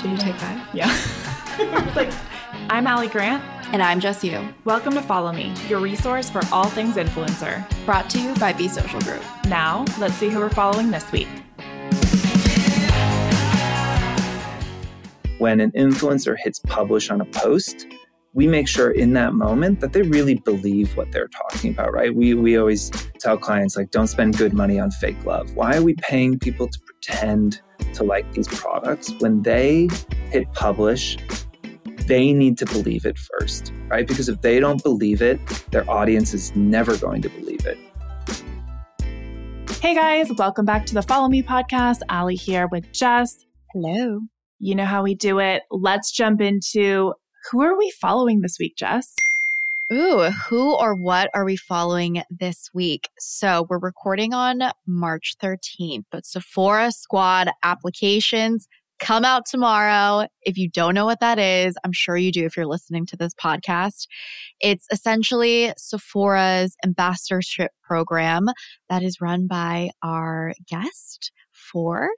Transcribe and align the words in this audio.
Should 0.00 0.12
you 0.12 0.16
take 0.16 0.38
that? 0.38 0.74
Yeah. 0.74 1.92
like, 1.94 2.10
I'm 2.70 2.86
Ali 2.86 3.08
Grant. 3.08 3.44
And 3.74 3.82
I'm 3.82 4.00
Jess 4.00 4.24
Yoo. 4.24 4.48
Welcome 4.64 4.94
to 4.94 5.02
Follow 5.02 5.30
Me, 5.30 5.52
your 5.68 5.78
resource 5.78 6.30
for 6.30 6.40
all 6.50 6.70
things 6.70 6.96
influencer. 6.96 7.66
Brought 7.84 8.08
to 8.10 8.18
you 8.18 8.34
by 8.36 8.54
Be 8.54 8.66
Social 8.66 8.98
Group. 9.00 9.22
Now, 9.44 9.84
let's 9.98 10.14
see 10.14 10.30
who 10.30 10.38
we're 10.38 10.48
following 10.48 10.90
this 10.90 11.12
week. 11.12 11.28
When 15.36 15.60
an 15.60 15.70
influencer 15.72 16.34
hits 16.42 16.60
publish 16.60 17.10
on 17.10 17.20
a 17.20 17.26
post, 17.26 17.86
we 18.32 18.46
make 18.46 18.68
sure 18.68 18.92
in 18.92 19.12
that 19.14 19.34
moment 19.34 19.80
that 19.80 19.92
they 19.92 20.02
really 20.02 20.36
believe 20.36 20.96
what 20.96 21.10
they're 21.10 21.28
talking 21.50 21.72
about, 21.72 21.92
right? 21.92 22.14
We, 22.14 22.34
we 22.34 22.56
always 22.56 22.88
tell 23.18 23.36
clients, 23.36 23.76
like, 23.76 23.90
don't 23.90 24.06
spend 24.06 24.38
good 24.38 24.52
money 24.52 24.78
on 24.78 24.92
fake 24.92 25.24
love. 25.24 25.52
Why 25.56 25.76
are 25.76 25.82
we 25.82 25.94
paying 25.94 26.38
people 26.38 26.68
to 26.68 26.78
pretend 26.80 27.60
to 27.94 28.04
like 28.04 28.32
these 28.32 28.46
products? 28.46 29.12
When 29.18 29.42
they 29.42 29.88
hit 30.30 30.52
publish, 30.52 31.16
they 32.06 32.32
need 32.32 32.56
to 32.58 32.66
believe 32.66 33.04
it 33.04 33.18
first, 33.18 33.72
right? 33.88 34.06
Because 34.06 34.28
if 34.28 34.40
they 34.42 34.60
don't 34.60 34.80
believe 34.80 35.22
it, 35.22 35.40
their 35.72 35.88
audience 35.90 36.32
is 36.32 36.54
never 36.54 36.96
going 36.96 37.22
to 37.22 37.28
believe 37.30 37.66
it. 37.66 37.78
Hey 39.80 39.92
guys, 39.92 40.30
welcome 40.38 40.64
back 40.64 40.86
to 40.86 40.94
the 40.94 41.02
Follow 41.02 41.28
Me 41.28 41.42
podcast. 41.42 42.02
Ali 42.08 42.36
here 42.36 42.68
with 42.70 42.92
Jess. 42.92 43.44
Hello. 43.72 44.20
You 44.60 44.76
know 44.76 44.84
how 44.84 45.02
we 45.02 45.16
do 45.16 45.40
it. 45.40 45.62
Let's 45.72 46.12
jump 46.12 46.40
into 46.40 47.14
who 47.50 47.62
are 47.62 47.76
we 47.76 47.90
following 47.90 48.40
this 48.40 48.58
week, 48.58 48.76
Jess? 48.76 49.14
Ooh, 49.92 50.30
who 50.48 50.76
or 50.76 50.94
what 50.94 51.30
are 51.34 51.44
we 51.44 51.56
following 51.56 52.22
this 52.30 52.70
week? 52.72 53.08
So 53.18 53.66
we're 53.68 53.78
recording 53.78 54.32
on 54.32 54.62
March 54.86 55.34
13th, 55.42 56.04
but 56.12 56.24
Sephora 56.24 56.92
Squad 56.92 57.50
applications 57.64 58.68
come 59.00 59.24
out 59.24 59.46
tomorrow. 59.46 60.26
If 60.42 60.56
you 60.56 60.68
don't 60.70 60.94
know 60.94 61.06
what 61.06 61.20
that 61.20 61.38
is, 61.38 61.76
I'm 61.84 61.92
sure 61.92 62.16
you 62.16 62.30
do 62.30 62.44
if 62.44 62.56
you're 62.56 62.66
listening 62.66 63.06
to 63.06 63.16
this 63.16 63.34
podcast. 63.34 64.06
It's 64.60 64.86
essentially 64.92 65.72
Sephora's 65.76 66.76
ambassadorship 66.84 67.72
program 67.82 68.46
that 68.88 69.02
is 69.02 69.20
run 69.20 69.46
by 69.46 69.90
our 70.02 70.52
guest, 70.68 71.32
Fohr. 71.52 72.08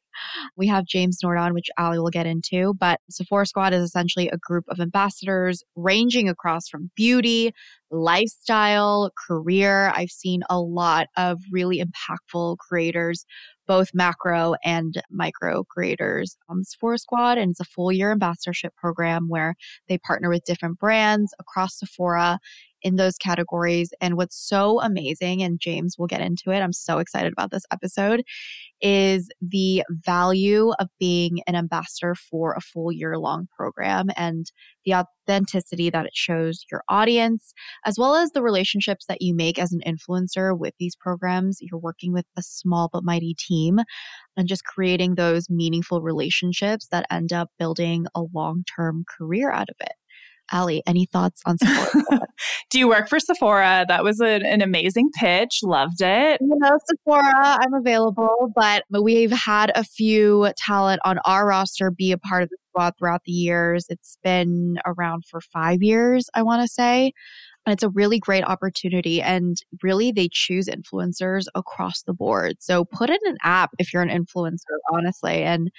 We 0.56 0.66
have 0.66 0.84
James 0.84 1.18
Nordon, 1.22 1.54
which 1.54 1.70
Ali 1.78 1.98
will 1.98 2.10
get 2.10 2.26
into, 2.26 2.74
but 2.78 3.00
Sephora 3.10 3.46
Squad 3.46 3.72
is 3.72 3.82
essentially 3.82 4.28
a 4.28 4.38
group 4.38 4.64
of 4.68 4.80
ambassadors 4.80 5.62
ranging 5.76 6.28
across 6.28 6.68
from 6.68 6.90
beauty, 6.96 7.52
lifestyle, 7.90 9.10
career. 9.26 9.92
I've 9.94 10.10
seen 10.10 10.42
a 10.50 10.60
lot 10.60 11.06
of 11.16 11.38
really 11.50 11.82
impactful 11.82 12.58
creators, 12.58 13.24
both 13.72 13.94
macro 13.94 14.54
and 14.62 15.02
micro 15.10 15.64
creators 15.64 16.36
on 16.46 16.58
the 16.58 16.64
Sephora 16.66 16.98
Squad. 16.98 17.38
And 17.38 17.52
it's 17.52 17.60
a 17.60 17.64
full 17.64 17.90
year 17.90 18.12
ambassadorship 18.12 18.76
program 18.76 19.30
where 19.30 19.54
they 19.88 19.96
partner 19.96 20.28
with 20.28 20.44
different 20.44 20.78
brands 20.78 21.32
across 21.38 21.78
Sephora 21.78 22.38
in 22.82 22.96
those 22.96 23.16
categories. 23.16 23.92
And 24.00 24.16
what's 24.16 24.36
so 24.36 24.80
amazing, 24.80 25.42
and 25.42 25.60
James 25.60 25.96
will 25.98 26.06
get 26.06 26.20
into 26.20 26.50
it, 26.50 26.60
I'm 26.60 26.72
so 26.72 26.98
excited 26.98 27.32
about 27.32 27.50
this 27.50 27.64
episode, 27.72 28.22
is 28.80 29.28
the 29.40 29.84
value 29.88 30.72
of 30.78 30.88
being 30.98 31.40
an 31.46 31.54
ambassador 31.54 32.14
for 32.14 32.52
a 32.54 32.60
full 32.60 32.90
year 32.90 33.16
long 33.18 33.48
program 33.56 34.08
and 34.16 34.50
the 34.84 34.94
authenticity 34.94 35.90
that 35.90 36.06
it 36.06 36.14
shows 36.14 36.64
your 36.70 36.82
audience, 36.88 37.54
as 37.86 37.96
well 37.98 38.16
as 38.16 38.32
the 38.32 38.42
relationships 38.42 39.06
that 39.06 39.22
you 39.22 39.34
make 39.34 39.58
as 39.58 39.72
an 39.72 39.80
influencer 39.86 40.58
with 40.58 40.74
these 40.78 40.96
programs. 40.96 41.58
You're 41.60 41.78
working 41.78 42.12
with 42.12 42.26
a 42.36 42.42
small 42.42 42.90
but 42.92 43.04
mighty 43.04 43.34
team 43.34 43.78
and 44.36 44.48
just 44.48 44.64
creating 44.64 45.14
those 45.14 45.48
meaningful 45.48 46.02
relationships 46.02 46.88
that 46.90 47.06
end 47.10 47.32
up 47.32 47.50
building 47.58 48.06
a 48.14 48.22
long 48.34 48.64
term 48.76 49.04
career 49.18 49.50
out 49.52 49.68
of 49.68 49.76
it. 49.80 49.92
Ali, 50.52 50.82
any 50.86 51.06
thoughts 51.06 51.40
on 51.46 51.58
Sephora? 51.58 52.20
Do 52.70 52.78
you 52.78 52.88
work 52.88 53.08
for 53.08 53.18
Sephora? 53.18 53.84
That 53.88 54.04
was 54.04 54.20
a, 54.20 54.44
an 54.44 54.62
amazing 54.62 55.10
pitch. 55.18 55.60
Loved 55.62 56.00
it. 56.00 56.40
You 56.40 56.56
know, 56.58 56.78
Sephora, 56.88 57.58
I'm 57.60 57.74
available, 57.74 58.52
but 58.54 58.84
we've 58.90 59.32
had 59.32 59.72
a 59.74 59.84
few 59.84 60.50
talent 60.56 61.00
on 61.04 61.18
our 61.24 61.46
roster 61.46 61.90
be 61.90 62.12
a 62.12 62.18
part 62.18 62.42
of 62.42 62.48
the 62.48 62.56
squad 62.70 62.94
throughout 62.98 63.24
the 63.24 63.32
years. 63.32 63.86
It's 63.88 64.16
been 64.22 64.78
around 64.86 65.24
for 65.26 65.40
five 65.40 65.82
years, 65.82 66.28
I 66.34 66.42
want 66.42 66.62
to 66.62 66.68
say. 66.68 67.12
And 67.64 67.72
it's 67.72 67.84
a 67.84 67.90
really 67.90 68.18
great 68.18 68.42
opportunity. 68.44 69.22
And 69.22 69.56
really, 69.82 70.10
they 70.10 70.28
choose 70.30 70.66
influencers 70.66 71.44
across 71.54 72.02
the 72.02 72.12
board. 72.12 72.56
So 72.58 72.84
put 72.84 73.08
in 73.08 73.18
an 73.24 73.36
app 73.44 73.70
if 73.78 73.92
you're 73.92 74.02
an 74.02 74.08
influencer, 74.08 74.78
honestly. 74.92 75.42
And 75.44 75.70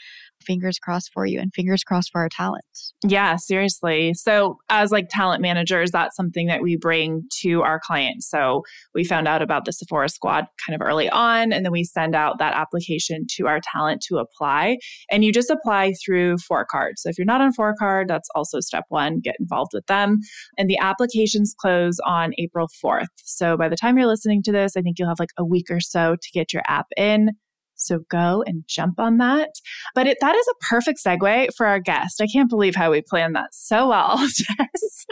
fingers 0.43 0.79
crossed 0.79 1.11
for 1.13 1.25
you 1.25 1.39
and 1.39 1.53
fingers 1.53 1.83
crossed 1.83 2.11
for 2.11 2.21
our 2.21 2.29
talent. 2.29 2.63
Yeah, 3.03 3.35
seriously. 3.35 4.13
So, 4.13 4.57
as 4.69 4.91
like 4.91 5.07
talent 5.09 5.41
managers, 5.41 5.91
that's 5.91 6.15
something 6.15 6.47
that 6.47 6.61
we 6.61 6.77
bring 6.77 7.23
to 7.41 7.61
our 7.61 7.79
clients. 7.79 8.29
So, 8.29 8.63
we 8.93 9.03
found 9.03 9.27
out 9.27 9.41
about 9.41 9.65
the 9.65 9.73
Sephora 9.73 10.09
squad 10.09 10.45
kind 10.65 10.79
of 10.79 10.85
early 10.85 11.09
on, 11.09 11.51
and 11.51 11.65
then 11.65 11.71
we 11.71 11.83
send 11.83 12.15
out 12.15 12.39
that 12.39 12.53
application 12.55 13.25
to 13.31 13.47
our 13.47 13.59
talent 13.59 14.01
to 14.07 14.17
apply. 14.17 14.77
And 15.11 15.23
you 15.23 15.31
just 15.31 15.49
apply 15.49 15.93
through 16.03 16.37
Fohr 16.37 16.65
Card. 16.69 16.97
So, 16.97 17.09
if 17.09 17.17
you're 17.17 17.25
not 17.25 17.41
on 17.41 17.53
Fohr 17.53 17.73
Card, 17.77 18.07
that's 18.07 18.29
also 18.35 18.59
step 18.59 18.85
one 18.89 19.19
get 19.19 19.35
involved 19.39 19.71
with 19.73 19.85
them. 19.87 20.19
And 20.57 20.69
the 20.69 20.77
applications 20.79 21.55
close 21.57 21.99
on 22.05 22.33
April 22.37 22.69
4th. 22.83 23.07
So, 23.17 23.57
by 23.57 23.69
the 23.69 23.75
time 23.75 23.97
you're 23.97 24.07
listening 24.07 24.43
to 24.43 24.51
this, 24.51 24.77
I 24.77 24.81
think 24.81 24.99
you'll 24.99 25.09
have 25.09 25.19
like 25.19 25.33
a 25.37 25.45
week 25.45 25.67
or 25.69 25.79
so 25.79 26.15
to 26.15 26.31
get 26.31 26.53
your 26.53 26.63
app 26.67 26.87
in. 26.97 27.31
So 27.75 27.99
go 28.09 28.43
and 28.45 28.63
jump 28.67 28.99
on 28.99 29.17
that. 29.17 29.49
But 29.95 30.07
it, 30.07 30.17
that 30.21 30.35
is 30.35 30.47
a 30.47 30.65
perfect 30.69 30.99
segue 31.05 31.49
for 31.55 31.65
our 31.65 31.79
guest. 31.79 32.21
I 32.21 32.27
can't 32.27 32.49
believe 32.49 32.75
how 32.75 32.91
we 32.91 33.01
planned 33.01 33.35
that 33.35 33.53
so 33.53 33.89
well, 33.89 34.17
Jess. 34.27 35.05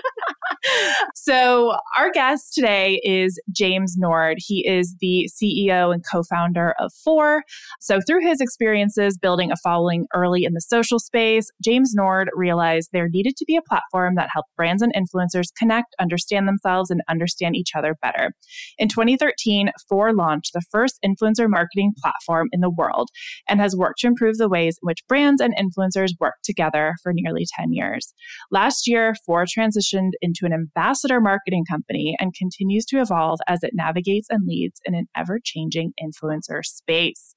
so 1.15 1.75
our 1.97 2.11
guest 2.11 2.53
today 2.53 3.01
is 3.03 3.39
James 3.51 3.95
Nord. 3.97 4.37
He 4.39 4.67
is 4.67 4.95
the 4.99 5.29
CEO 5.31 5.93
and 5.93 6.03
co-founder 6.09 6.75
of 6.79 6.91
Fohr. 7.05 7.41
So 7.79 7.99
through 8.05 8.21
his 8.21 8.41
experiences 8.41 9.17
building 9.17 9.51
a 9.51 9.57
following 9.57 10.05
early 10.13 10.43
in 10.43 10.53
the 10.53 10.61
social 10.61 10.99
space, 10.99 11.49
James 11.63 11.93
Nord 11.93 12.29
realized 12.35 12.89
there 12.91 13.09
needed 13.09 13.35
to 13.37 13.45
be 13.45 13.55
a 13.55 13.61
platform 13.61 14.15
that 14.15 14.29
helped 14.31 14.55
brands 14.55 14.81
and 14.81 14.93
influencers 14.93 15.47
connect, 15.57 15.95
understand 15.99 16.47
themselves, 16.47 16.89
and 16.89 17.01
understand 17.09 17.55
each 17.55 17.71
other 17.75 17.95
better. 18.01 18.31
In 18.77 18.87
2013, 18.87 19.71
Fohr 19.89 20.15
launched 20.15 20.53
the 20.53 20.61
first 20.69 20.99
influencer 21.05 21.49
marketing 21.49 21.93
platform 21.99 22.49
in 22.51 22.61
the 22.61 22.69
world 22.69 23.09
and 23.47 23.59
has 23.59 23.75
worked 23.75 23.99
to 23.99 24.07
improve 24.07 24.37
the 24.37 24.49
ways 24.49 24.77
in 24.81 24.87
which 24.87 25.05
brands 25.07 25.41
and 25.41 25.55
influencers 25.55 26.11
work 26.19 26.35
together 26.43 26.95
for 27.01 27.11
nearly 27.13 27.45
10 27.57 27.73
years. 27.73 28.13
Last 28.51 28.87
year, 28.87 29.13
Fohr 29.27 29.45
transitioned 29.45 30.11
into 30.21 30.45
an 30.45 30.53
ambassador 30.53 31.19
marketing 31.19 31.65
company 31.69 32.15
and 32.19 32.33
continues 32.33 32.85
to 32.85 32.99
evolve 32.99 33.39
as 33.47 33.63
it 33.63 33.71
navigates 33.73 34.27
and 34.29 34.47
leads 34.47 34.79
in 34.85 34.95
an 34.95 35.07
ever 35.15 35.39
changing 35.43 35.93
influencer 36.01 36.63
space. 36.63 37.35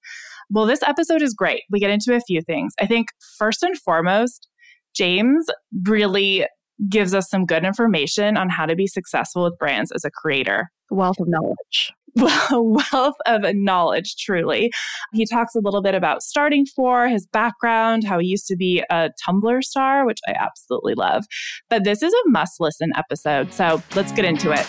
Well, 0.51 0.67
this 0.67 0.83
episode 0.83 1.23
is 1.23 1.35
great. 1.35 1.63
We 1.71 1.81
get 1.81 1.91
into 1.91 2.15
a 2.15 2.21
few 2.21 2.41
things. 2.43 2.75
I 2.81 2.87
think 2.87 3.09
first 3.39 3.63
and 3.63 3.77
foremost, 3.79 4.49
James 4.95 5.47
really 5.87 6.47
gives 6.89 7.15
us 7.15 7.31
some 7.31 7.47
good 7.47 7.65
information 7.65 8.37
on 8.37 8.49
how 8.49 8.67
to 8.67 8.75
be 8.75 8.87
successful 8.87 9.45
with 9.45 9.59
brands 9.59 9.93
as 9.93 10.05
a 10.05 10.11
creator. 10.11 10.71
Wealth 10.91 11.19
of 11.21 11.29
knowledge. 11.29 11.93
wealth 12.53 13.17
of 13.27 13.43
knowledge, 13.55 14.17
truly. 14.17 14.73
He 15.13 15.27
talks 15.27 15.55
a 15.55 15.61
little 15.61 15.83
bit 15.83 15.95
about 15.95 16.23
starting 16.23 16.67
Fohr 16.67 17.11
his 17.11 17.27
background, 17.27 18.05
how 18.05 18.19
he 18.19 18.27
used 18.29 18.47
to 18.47 18.57
be 18.57 18.83
a 18.91 19.11
Tumblr 19.27 19.63
star, 19.63 20.07
which 20.07 20.21
I 20.29 20.35
absolutely 20.39 20.95
love. 20.95 21.25
But 21.69 21.85
this 21.85 22.03
is 22.03 22.13
a 22.13 22.31
must 22.31 22.61
listen 22.61 22.93
episode. 22.97 23.53
So 23.53 23.83
let's 23.95 24.13
get 24.13 24.25
into 24.25 24.53
it. 24.53 24.67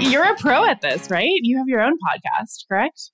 You're 0.00 0.24
a 0.24 0.36
pro 0.36 0.64
at 0.64 0.80
this, 0.80 1.10
right? 1.10 1.38
You 1.42 1.58
have 1.58 1.68
your 1.68 1.80
own 1.80 1.94
podcast, 1.94 2.66
correct? 2.68 3.10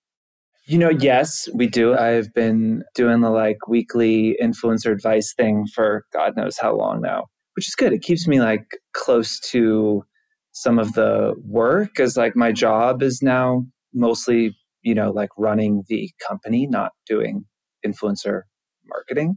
You 0.66 0.78
know, 0.78 0.91
yes, 0.91 1.48
we 1.54 1.69
do. 1.69 1.94
I've 1.94 2.32
been 2.34 2.82
doing 2.94 3.20
the 3.20 3.31
like 3.31 3.69
weekly 3.69 4.37
influencer 4.43 4.91
advice 4.93 5.32
thing 5.32 5.67
for 5.73 6.05
God 6.12 6.37
knows 6.37 6.58
how 6.58 6.76
long 6.76 7.00
now, 7.00 7.26
which 7.55 7.69
is 7.69 7.75
good. 7.75 7.93
It 7.93 8.02
keeps 8.02 8.26
me 8.26 8.40
like 8.40 8.67
close 8.93 9.38
to 9.50 10.05
some 10.56 10.79
of 10.79 10.94
the 10.94 11.35
work 11.44 11.88
because 11.88 12.17
like 12.17 12.35
my 12.35 12.50
job 12.50 13.03
is 13.03 13.20
now 13.20 13.62
mostly 13.93 14.56
you 14.81 14.94
know 14.94 15.11
like 15.11 15.29
running 15.37 15.85
the 15.88 16.11
company 16.26 16.67
not 16.67 16.93
doing 17.06 17.44
influencer 17.87 18.41
marketing 18.87 19.37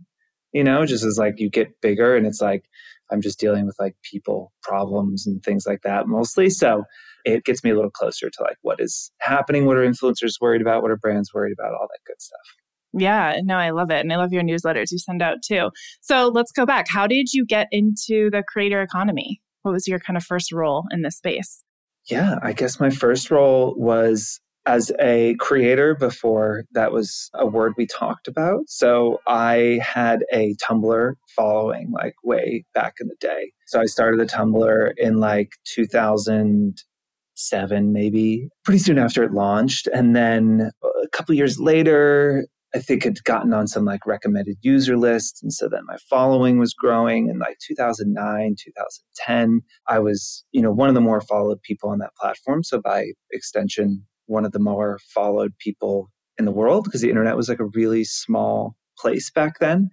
you 0.53 0.63
know 0.63 0.85
just 0.85 1.03
as 1.03 1.17
like 1.17 1.33
you 1.37 1.49
get 1.49 1.81
bigger 1.81 2.15
and 2.15 2.25
it's 2.25 2.39
like 2.39 2.63
i'm 3.11 3.19
just 3.19 3.37
dealing 3.37 3.65
with 3.65 3.75
like 3.79 3.97
people 4.01 4.53
problems 4.63 5.27
and 5.27 5.43
things 5.43 5.65
like 5.67 5.81
that 5.83 6.07
mostly 6.07 6.49
so 6.49 6.85
it 7.25 7.43
gets 7.43 7.65
me 7.65 7.69
a 7.69 7.75
little 7.75 7.91
closer 7.91 8.29
to 8.29 8.41
like 8.41 8.57
what 8.61 8.79
is 8.79 9.11
happening 9.19 9.65
what 9.65 9.75
are 9.75 9.85
influencers 9.85 10.35
worried 10.39 10.61
about 10.61 10.81
what 10.81 10.89
are 10.89 10.97
brands 10.97 11.33
worried 11.33 11.53
about 11.53 11.73
all 11.73 11.87
that 11.89 11.99
good 12.07 12.21
stuff 12.21 12.55
yeah, 12.91 13.39
no, 13.43 13.55
I 13.55 13.69
love 13.69 13.91
it. 13.91 13.99
And 13.99 14.11
I 14.11 14.15
love 14.15 14.33
your 14.33 14.41
newsletters 14.41 14.91
you 14.91 14.97
send 14.97 15.21
out 15.21 15.43
too. 15.45 15.69
So 16.01 16.29
let's 16.29 16.51
go 16.51 16.65
back. 16.65 16.87
How 16.89 17.05
did 17.05 17.31
you 17.31 17.45
get 17.45 17.67
into 17.71 18.31
the 18.31 18.41
creator 18.41 18.81
economy? 18.81 19.43
What 19.63 19.73
was 19.73 19.87
your 19.87 19.99
kind 19.99 20.17
of 20.17 20.23
first 20.23 20.51
role 20.51 20.85
in 20.91 21.01
this 21.01 21.17
space? 21.17 21.63
Yeah, 22.09 22.39
I 22.41 22.53
guess 22.53 22.79
my 22.79 22.89
first 22.89 23.29
role 23.29 23.75
was 23.77 24.39
as 24.65 24.91
a 24.99 25.35
creator 25.39 25.95
before 25.95 26.65
that 26.73 26.91
was 26.91 27.29
a 27.33 27.45
word 27.45 27.71
we 27.77 27.87
talked 27.87 28.27
about. 28.27 28.61
So 28.67 29.21
I 29.27 29.79
had 29.81 30.25
a 30.31 30.55
Tumblr 30.55 31.13
following 31.35 31.91
like 31.91 32.15
way 32.23 32.65
back 32.73 32.95
in 32.99 33.07
the 33.07 33.15
day. 33.19 33.51
So 33.67 33.79
I 33.81 33.85
started 33.85 34.19
the 34.19 34.25
Tumblr 34.25 34.93
in 34.97 35.19
like 35.19 35.51
2007, 35.73 37.93
maybe 37.93 38.49
pretty 38.63 38.79
soon 38.79 38.97
after 38.99 39.23
it 39.23 39.31
launched. 39.31 39.87
And 39.87 40.15
then 40.15 40.71
a 40.83 41.07
couple 41.09 41.35
years 41.35 41.59
later, 41.59 42.47
I 42.73 42.79
think 42.79 43.03
had 43.03 43.23
gotten 43.23 43.53
on 43.53 43.67
some 43.67 43.85
like 43.85 44.05
recommended 44.05 44.57
user 44.61 44.95
lists. 44.95 45.41
And 45.41 45.51
so 45.51 45.67
then 45.67 45.81
my 45.87 45.97
following 46.09 46.59
was 46.59 46.73
growing 46.73 47.27
in 47.27 47.39
like 47.39 47.57
2009, 47.67 48.55
2010. 48.63 49.61
I 49.87 49.99
was, 49.99 50.43
you 50.51 50.61
know, 50.61 50.71
one 50.71 50.87
of 50.87 50.95
the 50.95 51.01
more 51.01 51.21
followed 51.21 51.61
people 51.63 51.89
on 51.89 51.97
that 51.99 52.15
platform. 52.19 52.63
So 52.63 52.79
by 52.79 53.07
extension, 53.31 54.05
one 54.27 54.45
of 54.45 54.51
the 54.51 54.59
more 54.59 54.99
followed 55.13 55.57
people 55.57 56.11
in 56.37 56.45
the 56.45 56.51
world 56.51 56.83
because 56.83 57.01
the 57.01 57.09
internet 57.09 57.35
was 57.35 57.49
like 57.49 57.59
a 57.59 57.69
really 57.73 58.03
small 58.03 58.75
place 58.99 59.31
back 59.31 59.59
then. 59.59 59.89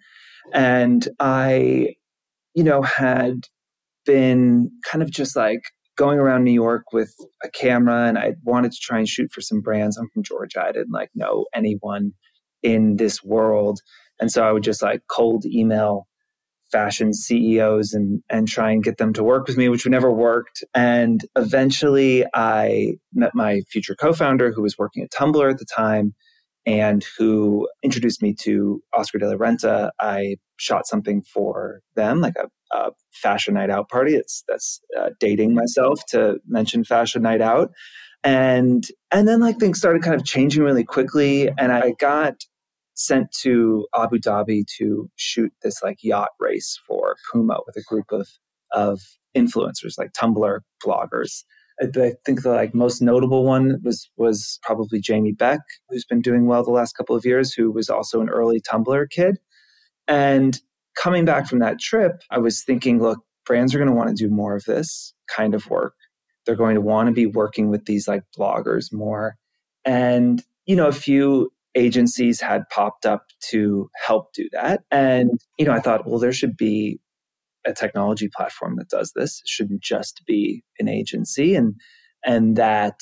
And 0.52 1.08
I, 1.19 1.94
you 2.55 2.62
know, 2.62 2.82
had 2.82 3.46
been 4.05 4.70
kind 4.84 5.02
of 5.02 5.11
just 5.11 5.34
like 5.34 5.62
going 5.96 6.19
around 6.19 6.44
New 6.44 6.52
York 6.52 6.93
with 6.93 7.14
a 7.43 7.49
camera 7.49 8.06
and 8.06 8.19
I 8.19 8.34
wanted 8.44 8.72
to 8.72 8.79
try 8.81 8.99
and 8.99 9.08
shoot 9.08 9.31
for 9.32 9.40
some 9.40 9.62
brands. 9.62 9.96
I'm 9.96 10.08
from 10.12 10.22
Georgia. 10.22 10.62
I 10.62 10.72
didn't 10.72 10.93
like 10.93 11.11
know 11.14 11.46
anyone 11.55 12.12
in 12.66 12.96
this 12.96 13.22
world. 13.22 13.80
And 14.18 14.32
so 14.32 14.42
I 14.42 14.50
would 14.50 14.64
just 14.64 14.82
like 14.82 15.02
cold 15.08 15.46
email 15.46 16.08
fashion 16.72 17.12
CEOs 17.12 17.92
and 17.92 18.22
and 18.28 18.48
try 18.48 18.72
and 18.72 18.82
get 18.82 18.98
them 18.98 19.12
to 19.12 19.22
work 19.22 19.46
with 19.46 19.56
me, 19.56 19.68
which 19.68 19.86
never 19.86 20.10
worked. 20.10 20.64
And 20.74 21.24
eventually 21.36 22.24
I 22.34 22.94
met 23.14 23.36
my 23.36 23.60
future 23.70 23.94
co-founder 23.94 24.50
who 24.52 24.62
was 24.62 24.76
working 24.76 25.04
at 25.04 25.12
Tumblr 25.12 25.48
at 25.48 25.58
the 25.58 25.64
time 25.64 26.12
and 26.66 27.06
who 27.16 27.68
introduced 27.84 28.20
me 28.20 28.34
to 28.40 28.82
Oscar 28.92 29.19
de 29.19 29.28
la 29.28 29.36
Renta. 29.36 29.90
I 30.00 30.36
shot 30.56 30.88
something 30.88 31.22
for 31.22 31.82
them, 31.94 32.20
like 32.20 32.34
a, 32.36 32.48
a 32.76 32.90
fashion 33.12 33.54
night 33.54 33.70
out 33.70 33.88
party. 33.88 34.16
It's 34.16 34.42
that's 34.48 34.80
uh, 34.98 35.10
dating 35.20 35.54
myself 35.54 36.00
to 36.08 36.38
mention 36.48 36.82
fashion 36.82 37.22
night 37.22 37.40
out, 37.40 37.70
and 38.24 38.84
and 39.12 39.28
then 39.28 39.38
like 39.38 39.58
things 39.58 39.78
started 39.78 40.02
kind 40.02 40.16
of 40.16 40.26
changing 40.26 40.64
really 40.64 40.84
quickly, 40.84 41.48
and 41.56 41.70
I 41.70 41.92
got 42.00 42.44
sent 42.96 43.31
to 43.31 43.87
Abu 43.94 44.19
Dhabi 44.19 44.64
to 44.78 45.08
shoot 45.16 45.52
this 45.62 45.82
like 45.82 46.02
yacht 46.02 46.31
race 46.40 46.78
for 46.87 47.16
Puma 47.31 47.60
with 47.66 47.76
a 47.76 47.82
group 47.82 48.10
of 48.10 48.28
of 48.72 49.00
influencers 49.37 49.98
like 49.98 50.12
Tumblr 50.12 50.60
bloggers. 50.84 51.44
I 51.81 52.14
think 52.25 52.43
the 52.43 52.52
like 52.52 52.75
most 52.75 53.02
notable 53.02 53.44
one 53.44 53.81
was 53.84 54.10
was 54.16 54.58
probably 54.62 54.98
Jamie 54.98 55.32
Beck, 55.32 55.60
who's 55.88 56.06
been 56.06 56.22
doing 56.22 56.46
well 56.46 56.64
the 56.64 56.70
last 56.70 56.96
couple 56.96 57.14
of 57.14 57.26
years, 57.26 57.52
who 57.52 57.70
was 57.70 57.90
also 57.90 58.20
an 58.20 58.31
early 58.31 58.60
Tumblr 58.60 59.10
kid. 59.10 59.38
And 60.08 60.58
coming 60.96 61.26
back 61.26 61.46
from 61.46 61.58
that 61.58 61.78
trip, 61.78 62.22
I 62.31 62.38
was 62.38 62.62
thinking, 62.64 63.00
look, 63.02 63.19
brands 63.44 63.75
are 63.75 63.78
going 63.78 63.90
to 63.90 63.94
want 63.94 64.08
to 64.08 64.14
do 64.14 64.32
more 64.32 64.56
of 64.56 64.64
this 64.64 65.12
kind 65.28 65.54
of 65.54 65.69
work. 65.69 65.94
They're 66.46 66.56
going 66.56 66.76
to 66.76 66.81
want 66.81 67.08
to 67.08 67.12
be 67.12 67.26
working 67.26 67.69
with 67.69 67.84
these 67.84 68.08
like 68.08 68.22
bloggers 68.38 68.90
more. 68.90 69.37
And 69.84 70.43
you 70.64 70.76
know, 70.76 70.87
a 70.88 70.93
few 70.93 71.50
agencies 71.76 72.40
had 72.40 72.62
popped 72.73 73.06
up 73.06 73.26
to 73.50 73.88
help 74.05 74.32
do 74.34 74.49
that. 74.52 74.81
And, 74.90 75.31
you 75.58 75.67
know, 75.67 75.73
I 75.73 75.81
thought, 75.81 76.08
well, 76.08 76.19
there 76.19 76.32
should 76.32 76.56
be 76.56 76.99
a 77.67 77.73
technology 77.73 78.28
platform 78.34 78.76
that 78.78 78.88
does 78.88 79.12
this. 79.14 79.40
It 79.44 79.49
shouldn't 79.49 79.82
just 79.82 80.23
be 80.26 80.62
an 80.78 80.88
agency. 80.88 81.55
And 81.55 81.75
and 82.25 82.56
that 82.56 82.94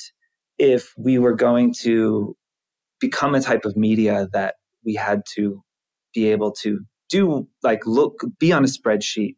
if 0.57 0.93
we 0.97 1.17
were 1.17 1.35
going 1.35 1.73
to 1.81 2.35
become 2.99 3.35
a 3.35 3.41
type 3.41 3.65
of 3.65 3.75
media 3.75 4.27
that 4.33 4.55
we 4.85 4.95
had 4.95 5.21
to 5.35 5.61
be 6.13 6.31
able 6.31 6.51
to 6.51 6.79
do 7.09 7.47
like 7.61 7.85
look 7.85 8.21
be 8.39 8.51
on 8.51 8.63
a 8.63 8.67
spreadsheet 8.67 9.35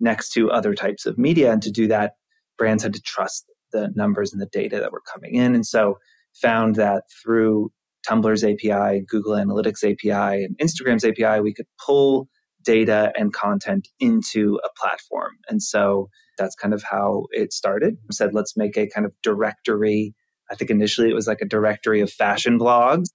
next 0.00 0.30
to 0.30 0.50
other 0.50 0.74
types 0.74 1.04
of 1.04 1.18
media 1.18 1.52
and 1.52 1.62
to 1.62 1.70
do 1.70 1.86
that 1.88 2.12
brands 2.56 2.82
had 2.82 2.94
to 2.94 3.02
trust 3.02 3.44
the 3.72 3.90
numbers 3.94 4.32
and 4.32 4.40
the 4.40 4.48
data 4.52 4.78
that 4.78 4.92
were 4.92 5.02
coming 5.12 5.34
in 5.34 5.54
and 5.54 5.66
so 5.66 5.98
found 6.40 6.76
that 6.76 7.02
through 7.22 7.70
Tumblr's 8.08 8.44
API, 8.44 9.02
Google 9.08 9.32
Analytics 9.32 9.84
API, 9.84 10.44
and 10.44 10.56
Instagram's 10.58 11.04
API, 11.04 11.40
we 11.40 11.54
could 11.54 11.66
pull 11.84 12.28
data 12.64 13.12
and 13.16 13.32
content 13.32 13.88
into 13.98 14.58
a 14.64 14.68
platform. 14.78 15.32
And 15.48 15.62
so 15.62 16.08
that's 16.38 16.54
kind 16.54 16.72
of 16.72 16.82
how 16.82 17.26
it 17.30 17.52
started. 17.52 17.96
We 18.08 18.14
said, 18.14 18.34
let's 18.34 18.56
make 18.56 18.76
a 18.76 18.88
kind 18.88 19.04
of 19.04 19.12
directory. 19.22 20.14
I 20.50 20.54
think 20.54 20.70
initially 20.70 21.10
it 21.10 21.14
was 21.14 21.26
like 21.26 21.40
a 21.40 21.46
directory 21.46 22.00
of 22.00 22.10
fashion 22.10 22.58
blogs 22.58 23.06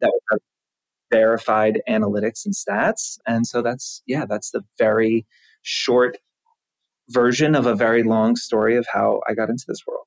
that 0.00 0.12
would 0.30 0.40
verified 1.10 1.80
analytics 1.88 2.44
and 2.44 2.54
stats. 2.54 3.18
And 3.26 3.46
so 3.46 3.62
that's, 3.62 4.02
yeah, 4.06 4.26
that's 4.28 4.52
the 4.52 4.62
very 4.78 5.26
short 5.62 6.18
version 7.08 7.54
of 7.54 7.66
a 7.66 7.74
very 7.74 8.02
long 8.02 8.36
story 8.36 8.76
of 8.76 8.86
how 8.92 9.20
I 9.28 9.34
got 9.34 9.50
into 9.50 9.64
this 9.66 9.80
world. 9.86 10.06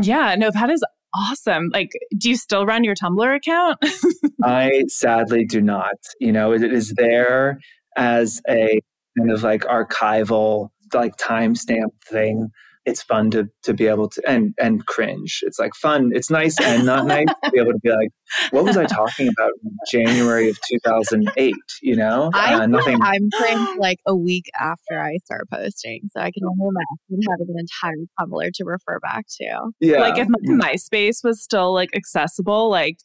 Yeah, 0.00 0.34
no, 0.36 0.50
that 0.50 0.70
is 0.70 0.82
awesome. 1.14 1.70
Like, 1.72 1.90
do 2.16 2.30
you 2.30 2.36
still 2.36 2.66
run 2.66 2.84
your 2.84 2.94
Tumblr 2.94 3.36
account? 3.36 3.78
I 4.44 4.84
sadly 4.88 5.44
do 5.44 5.60
not. 5.60 5.96
You 6.20 6.32
know, 6.32 6.52
it 6.52 6.62
is 6.62 6.92
there 6.96 7.58
as 7.96 8.40
a 8.48 8.80
kind 9.18 9.30
of 9.30 9.42
like 9.42 9.62
archival, 9.62 10.70
like 10.92 11.16
timestamp 11.16 11.92
thing 12.04 12.50
it's 12.86 13.02
fun 13.02 13.30
to 13.30 13.48
to 13.62 13.74
be 13.74 13.86
able 13.86 14.08
to 14.08 14.22
and 14.26 14.54
and 14.58 14.86
cringe. 14.86 15.40
It's 15.42 15.58
like 15.58 15.74
fun. 15.74 16.10
It's 16.14 16.30
nice 16.30 16.58
and 16.60 16.86
not 16.86 17.06
nice 17.06 17.26
to 17.26 17.50
be 17.50 17.60
able 17.60 17.72
to 17.72 17.78
be 17.82 17.90
like, 17.90 18.08
what 18.50 18.64
was 18.64 18.76
I 18.76 18.86
talking 18.86 19.28
about 19.28 19.50
in 19.64 19.76
January 19.90 20.48
of 20.48 20.58
2008? 20.68 21.54
You 21.82 21.96
know, 21.96 22.30
I 22.34 22.54
uh, 22.54 22.66
nothing. 22.66 22.98
I'm 23.02 23.28
cringe 23.32 23.68
like 23.78 23.98
a 24.06 24.16
week 24.16 24.46
after 24.58 24.98
I 24.98 25.18
start 25.24 25.48
posting, 25.50 26.08
so 26.10 26.20
I 26.20 26.30
can 26.30 26.42
only 26.44 26.68
imagine 26.68 27.28
having 27.30 27.54
an 27.54 27.58
entire 27.58 28.06
Tumblr 28.18 28.50
to 28.54 28.64
refer 28.64 28.98
back 29.00 29.26
to. 29.40 29.70
Yeah, 29.80 30.00
like 30.00 30.18
if 30.18 30.28
my 30.28 30.68
MySpace 30.68 31.22
was 31.22 31.42
still 31.42 31.74
like 31.74 31.90
accessible, 31.94 32.70
like 32.70 32.98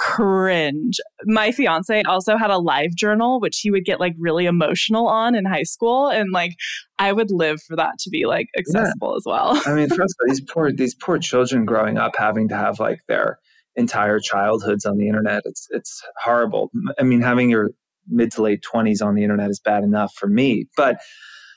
cringe. 0.00 0.98
My 1.26 1.52
fiance 1.52 2.02
also 2.04 2.38
had 2.38 2.50
a 2.50 2.56
live 2.56 2.94
journal, 2.94 3.38
which 3.38 3.58
he 3.60 3.70
would 3.70 3.84
get 3.84 4.00
like 4.00 4.14
really 4.18 4.46
emotional 4.46 5.06
on 5.06 5.34
in 5.34 5.44
high 5.44 5.64
school. 5.64 6.08
And 6.08 6.32
like, 6.32 6.52
I 6.98 7.12
would 7.12 7.30
live 7.30 7.60
for 7.62 7.76
that 7.76 7.98
to 8.00 8.10
be 8.10 8.24
like 8.24 8.46
accessible 8.58 9.10
yeah. 9.10 9.16
as 9.16 9.22
well. 9.26 9.62
I 9.66 9.74
mean, 9.74 9.88
first 9.90 10.00
of 10.00 10.16
all, 10.22 10.28
these 10.28 10.40
poor, 10.48 10.72
these 10.72 10.94
poor 10.94 11.18
children 11.18 11.66
growing 11.66 11.98
up 11.98 12.16
having 12.16 12.48
to 12.48 12.56
have 12.56 12.80
like 12.80 13.00
their 13.08 13.38
entire 13.76 14.18
childhoods 14.20 14.86
on 14.86 14.96
the 14.96 15.06
internet. 15.06 15.42
It's, 15.44 15.66
it's 15.70 16.02
horrible. 16.22 16.70
I 16.98 17.02
mean, 17.02 17.20
having 17.20 17.50
your 17.50 17.70
mid 18.08 18.32
to 18.32 18.42
late 18.42 18.64
20s 18.74 19.04
on 19.04 19.14
the 19.14 19.22
internet 19.22 19.50
is 19.50 19.60
bad 19.60 19.84
enough 19.84 20.14
for 20.14 20.28
me. 20.28 20.64
But 20.78 20.98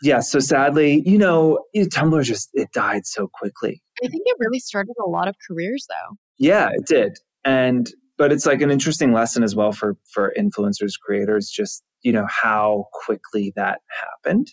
yeah, 0.02 0.20
so 0.20 0.40
sadly, 0.40 1.02
you 1.06 1.18
know, 1.18 1.64
Tumblr 1.74 2.24
just, 2.24 2.50
it 2.54 2.74
died 2.74 3.06
so 3.06 3.30
quickly. 3.34 3.82
I 4.04 4.08
think 4.08 4.24
it 4.26 4.36
really 4.38 4.60
started 4.60 4.96
a 5.02 5.10
lot 5.10 5.30
of 5.30 5.36
careers 5.48 5.88
though. 5.88 6.18
Yeah, 6.38 6.68
it 6.74 6.86
did. 6.86 7.20
And 7.46 7.90
but 8.18 8.32
it's 8.32 8.46
like 8.46 8.62
an 8.62 8.72
interesting 8.72 9.14
lesson 9.14 9.44
as 9.44 9.56
well 9.56 9.72
for 9.72 9.98
for 10.12 10.34
influencers 10.38 10.94
creators 11.00 11.50
just 11.50 11.84
you 12.02 12.12
know 12.12 12.28
how 12.30 12.86
quickly 12.94 13.54
that 13.56 13.82
happened 14.02 14.48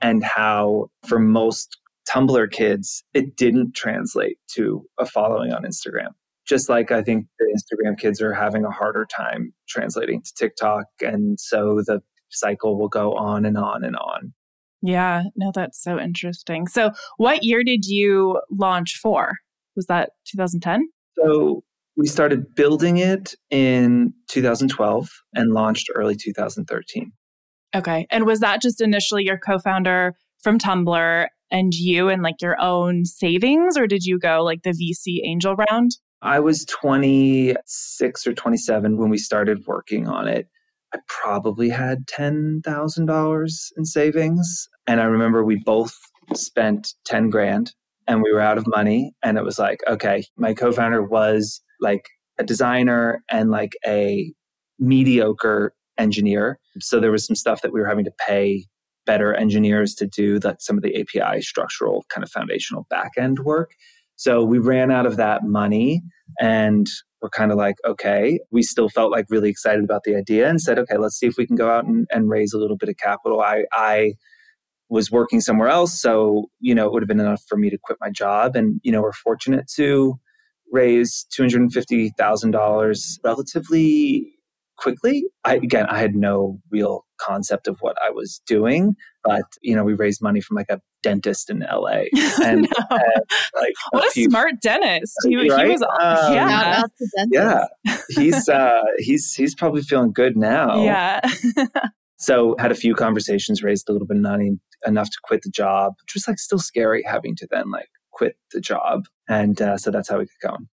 and 0.00 0.22
how 0.24 0.88
for 1.06 1.18
most 1.18 1.78
tumblr 2.08 2.50
kids 2.50 3.02
it 3.14 3.36
didn't 3.36 3.74
translate 3.74 4.38
to 4.48 4.84
a 4.98 5.06
following 5.06 5.52
on 5.52 5.64
instagram. 5.64 6.08
Just 6.46 6.68
like 6.68 6.90
i 6.90 7.02
think 7.02 7.26
the 7.38 7.46
instagram 7.54 7.98
kids 7.98 8.20
are 8.20 8.32
having 8.34 8.64
a 8.64 8.70
harder 8.70 9.06
time 9.06 9.52
translating 9.68 10.22
to 10.22 10.32
tiktok 10.34 10.86
and 11.00 11.38
so 11.38 11.82
the 11.86 12.00
cycle 12.30 12.78
will 12.78 12.88
go 12.88 13.12
on 13.14 13.44
and 13.44 13.58
on 13.58 13.84
and 13.84 13.96
on. 13.96 14.32
Yeah 14.82 15.24
no 15.36 15.52
that's 15.54 15.82
so 15.82 15.98
interesting. 15.98 16.66
So 16.66 16.92
what 17.16 17.42
year 17.42 17.62
did 17.64 17.84
you 17.84 18.40
launch 18.50 18.98
Fohr? 19.04 19.32
Was 19.76 19.86
that 19.86 20.10
2010 20.26 20.88
so 21.16 21.62
we 21.96 22.06
started 22.06 22.54
building 22.54 22.96
it 22.96 23.34
in 23.50 24.14
2012 24.28 25.08
and 25.34 25.52
launched 25.52 25.90
early 25.94 26.16
2013. 26.16 27.12
Okay. 27.74 28.06
And 28.10 28.26
was 28.26 28.40
that 28.40 28.62
just 28.62 28.80
initially 28.80 29.24
your 29.24 29.38
co 29.38 29.58
founder 29.58 30.14
from 30.42 30.58
Tumblr 30.58 31.26
and 31.50 31.74
you 31.74 32.08
and 32.08 32.22
like 32.22 32.40
your 32.40 32.60
own 32.60 33.04
savings, 33.04 33.76
or 33.76 33.86
did 33.86 34.04
you 34.04 34.18
go 34.18 34.42
like 34.42 34.62
the 34.62 34.70
VC 34.70 35.20
angel 35.24 35.56
round? 35.56 35.92
I 36.22 36.40
was 36.40 36.64
26 36.66 38.26
or 38.26 38.34
27 38.34 38.98
when 38.98 39.08
we 39.08 39.18
started 39.18 39.66
working 39.66 40.06
on 40.06 40.28
it. 40.28 40.48
I 40.92 40.98
probably 41.06 41.70
had 41.70 42.06
$10,000 42.06 43.72
in 43.76 43.84
savings. 43.84 44.68
And 44.86 45.00
I 45.00 45.04
remember 45.04 45.44
we 45.44 45.62
both 45.64 45.96
spent 46.34 46.94
10 47.06 47.30
grand 47.30 47.72
and 48.06 48.22
we 48.22 48.32
were 48.32 48.40
out 48.40 48.58
of 48.58 48.66
money. 48.66 49.12
And 49.22 49.38
it 49.38 49.44
was 49.44 49.58
like, 49.58 49.80
okay, 49.88 50.24
my 50.36 50.52
co 50.52 50.72
founder 50.72 51.02
was 51.02 51.62
like 51.80 52.08
a 52.38 52.44
designer 52.44 53.22
and 53.30 53.50
like 53.50 53.72
a 53.86 54.32
mediocre 54.78 55.74
engineer. 55.98 56.58
So 56.80 56.98
there 56.98 57.12
was 57.12 57.26
some 57.26 57.36
stuff 57.36 57.62
that 57.62 57.72
we 57.72 57.80
were 57.80 57.86
having 57.86 58.04
to 58.06 58.12
pay 58.26 58.66
better 59.06 59.34
engineers 59.34 59.94
to 59.94 60.06
do 60.06 60.38
that 60.38 60.62
some 60.62 60.76
of 60.76 60.82
the 60.82 61.00
API 61.00 61.42
structural 61.42 62.04
kind 62.08 62.24
of 62.24 62.30
foundational 62.30 62.86
backend 62.92 63.40
work. 63.40 63.72
So 64.16 64.44
we 64.44 64.58
ran 64.58 64.90
out 64.90 65.06
of 65.06 65.16
that 65.16 65.44
money 65.44 66.02
and 66.38 66.86
we're 67.22 67.30
kind 67.30 67.50
of 67.50 67.58
like, 67.58 67.76
okay, 67.86 68.38
we 68.50 68.62
still 68.62 68.88
felt 68.88 69.10
like 69.10 69.26
really 69.28 69.50
excited 69.50 69.84
about 69.84 70.04
the 70.04 70.14
idea 70.14 70.48
and 70.48 70.60
said, 70.60 70.78
okay, 70.78 70.96
let's 70.96 71.18
see 71.18 71.26
if 71.26 71.36
we 71.36 71.46
can 71.46 71.56
go 71.56 71.70
out 71.70 71.84
and, 71.84 72.06
and 72.10 72.30
raise 72.30 72.52
a 72.52 72.58
little 72.58 72.76
bit 72.76 72.88
of 72.88 72.96
capital. 72.96 73.40
I, 73.40 73.64
I 73.72 74.14
was 74.88 75.10
working 75.10 75.40
somewhere 75.40 75.68
else. 75.68 76.00
So, 76.00 76.46
you 76.60 76.74
know, 76.74 76.86
it 76.86 76.92
would 76.92 77.02
have 77.02 77.08
been 77.08 77.20
enough 77.20 77.42
for 77.48 77.56
me 77.56 77.70
to 77.70 77.78
quit 77.78 77.98
my 78.00 78.10
job. 78.10 78.56
And, 78.56 78.80
you 78.82 78.92
know, 78.92 79.02
we're 79.02 79.12
fortunate 79.12 79.68
to 79.76 80.18
raise 80.70 81.26
$250,000 81.38 83.18
relatively 83.24 84.34
quickly. 84.80 85.24
I, 85.44 85.56
again, 85.56 85.86
I 85.86 85.98
had 85.98 86.14
no 86.14 86.58
real 86.70 87.04
concept 87.20 87.68
of 87.68 87.78
what 87.80 87.96
I 88.04 88.10
was 88.10 88.40
doing, 88.46 88.94
but, 89.22 89.44
you 89.62 89.76
know, 89.76 89.84
we 89.84 89.94
raised 89.94 90.22
money 90.22 90.40
from 90.40 90.56
like 90.56 90.70
a 90.70 90.80
dentist 91.02 91.50
in 91.50 91.60
LA. 91.60 92.04
And, 92.42 92.62
no. 92.62 92.86
and 92.90 93.24
like 93.54 93.74
what 93.90 94.06
a, 94.06 94.10
few, 94.10 94.30
smart 94.30 94.54
dentist. 94.62 95.14
He, 95.24 95.36
right? 95.36 95.66
he 95.66 95.72
was, 95.72 95.82
um, 95.82 96.34
yeah. 96.34 96.82
Yeah. 97.30 97.64
he's, 98.08 98.48
uh, 98.48 98.80
he's, 98.98 99.34
he's 99.34 99.54
probably 99.54 99.82
feeling 99.82 100.12
good 100.12 100.36
now. 100.36 100.82
Yeah. 100.82 101.20
so 102.18 102.56
had 102.58 102.72
a 102.72 102.74
few 102.74 102.94
conversations, 102.94 103.62
raised 103.62 103.88
a 103.88 103.92
little 103.92 104.06
bit 104.06 104.16
of 104.16 104.22
money, 104.22 104.52
enough 104.86 105.10
to 105.10 105.18
quit 105.24 105.42
the 105.42 105.50
job, 105.50 105.92
which 106.00 106.14
was 106.14 106.26
like 106.26 106.38
still 106.38 106.58
scary 106.58 107.02
having 107.06 107.36
to 107.36 107.46
then 107.50 107.70
like 107.70 107.90
quit 108.20 108.36
the 108.52 108.60
job. 108.60 109.04
And 109.28 109.60
uh, 109.62 109.78
so 109.78 109.90
that's 109.90 110.10
how 110.10 110.18
we 110.18 110.26
got 110.42 110.50
going. 110.50 110.68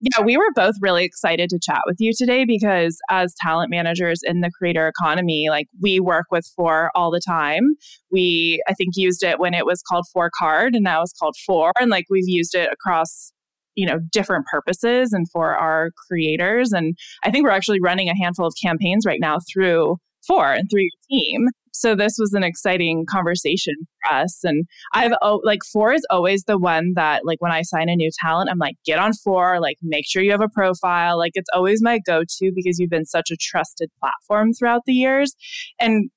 Yeah, 0.00 0.22
we 0.24 0.36
were 0.36 0.52
both 0.54 0.76
really 0.80 1.04
excited 1.04 1.50
to 1.50 1.58
chat 1.60 1.82
with 1.84 1.96
you 1.98 2.12
today 2.16 2.44
because 2.44 2.98
as 3.10 3.34
talent 3.42 3.68
managers 3.68 4.20
in 4.22 4.40
the 4.40 4.50
creator 4.56 4.86
economy, 4.86 5.48
like 5.50 5.66
we 5.82 5.98
work 5.98 6.26
with 6.30 6.48
Fohr 6.56 6.90
all 6.94 7.10
the 7.10 7.20
time. 7.20 7.74
We, 8.10 8.62
I 8.68 8.74
think, 8.74 8.90
used 8.94 9.24
it 9.24 9.40
when 9.40 9.54
it 9.54 9.66
was 9.66 9.82
called 9.82 10.06
Fohr 10.14 10.30
Card 10.38 10.74
and 10.74 10.84
now 10.84 11.02
it's 11.02 11.12
called 11.12 11.34
Fohr. 11.48 11.72
And 11.80 11.90
like 11.90 12.06
we've 12.08 12.28
used 12.28 12.54
it 12.54 12.70
across 12.72 13.32
you 13.74 13.86
know 13.86 13.98
different 14.10 14.46
purposes 14.46 15.12
and 15.12 15.30
for 15.30 15.54
our 15.54 15.90
creators 16.08 16.72
and 16.72 16.98
i 17.22 17.30
think 17.30 17.44
we're 17.44 17.50
actually 17.50 17.78
running 17.80 18.08
a 18.08 18.16
handful 18.16 18.44
of 18.44 18.52
campaigns 18.60 19.06
right 19.06 19.20
now 19.20 19.36
through 19.52 19.96
Fohr 20.28 20.58
and 20.58 20.68
through 20.70 20.82
your 20.82 20.90
team 21.08 21.48
so 21.78 21.94
this 21.94 22.16
was 22.18 22.32
an 22.34 22.42
exciting 22.42 23.06
conversation 23.08 23.74
for 24.02 24.14
us. 24.14 24.40
And 24.42 24.66
I've 24.92 25.12
like 25.44 25.60
Fohr 25.74 25.94
is 25.94 26.04
always 26.10 26.44
the 26.44 26.58
one 26.58 26.94
that 26.94 27.24
like 27.24 27.40
when 27.40 27.52
I 27.52 27.62
sign 27.62 27.88
a 27.88 27.94
new 27.94 28.10
talent, 28.20 28.50
I'm 28.50 28.58
like, 28.58 28.76
get 28.84 28.98
on 28.98 29.12
Fohr, 29.12 29.60
like 29.60 29.76
make 29.82 30.04
sure 30.06 30.22
you 30.22 30.32
have 30.32 30.40
a 30.40 30.48
profile. 30.48 31.16
Like 31.18 31.32
it's 31.34 31.50
always 31.54 31.80
my 31.82 32.00
go-to 32.04 32.52
because 32.54 32.78
you've 32.78 32.90
been 32.90 33.06
such 33.06 33.30
a 33.30 33.36
trusted 33.36 33.90
platform 34.00 34.52
throughout 34.52 34.82
the 34.86 34.92
years. 34.92 35.34
And 35.78 36.10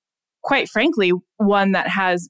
quite 0.44 0.68
frankly, 0.68 1.12
one 1.38 1.74
that 1.74 1.88
has 1.88 2.28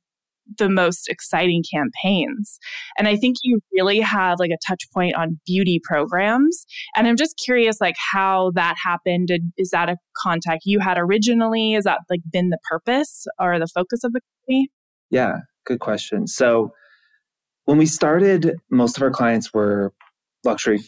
the 0.57 0.69
most 0.69 1.07
exciting 1.07 1.63
campaigns. 1.71 2.59
And 2.97 3.07
I 3.07 3.15
think 3.15 3.37
you 3.43 3.59
really 3.73 3.99
have 3.99 4.39
like 4.39 4.51
a 4.51 4.57
touch 4.67 4.83
point 4.93 5.15
on 5.15 5.39
beauty 5.45 5.79
programs. 5.83 6.65
And 6.95 7.07
I'm 7.07 7.17
just 7.17 7.39
curious 7.43 7.81
like 7.81 7.95
how 8.13 8.51
that 8.55 8.75
happened. 8.83 9.29
Is 9.57 9.69
that 9.71 9.89
a 9.89 9.97
contact 10.17 10.63
you 10.65 10.79
had 10.79 10.97
originally? 10.97 11.73
Is 11.73 11.85
that 11.85 11.99
like 12.09 12.21
been 12.31 12.49
the 12.49 12.59
purpose 12.69 13.25
or 13.39 13.59
the 13.59 13.67
focus 13.67 14.03
of 14.03 14.13
the 14.13 14.21
company? 14.21 14.69
Yeah, 15.09 15.39
good 15.65 15.79
question. 15.79 16.27
So 16.27 16.73
when 17.65 17.77
we 17.77 17.85
started, 17.85 18.55
most 18.69 18.97
of 18.97 19.03
our 19.03 19.11
clients 19.11 19.53
were 19.53 19.93
luxury 20.43 20.81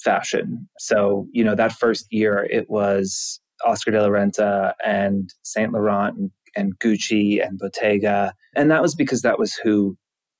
fashion. 0.00 0.68
So, 0.78 1.26
you 1.32 1.42
know, 1.42 1.54
that 1.54 1.72
first 1.72 2.06
year 2.10 2.46
it 2.50 2.68
was 2.68 3.40
Oscar 3.64 3.90
de 3.90 4.02
la 4.02 4.08
Renta 4.08 4.74
and 4.84 5.32
Saint 5.42 5.72
Laurent 5.72 6.16
and 6.16 6.30
and 6.58 6.78
Gucci 6.78 7.44
and 7.44 7.58
Bottega. 7.58 8.34
And 8.56 8.70
that 8.70 8.82
was 8.82 8.94
because 8.94 9.22
that 9.22 9.38
was 9.38 9.54
who 9.54 9.96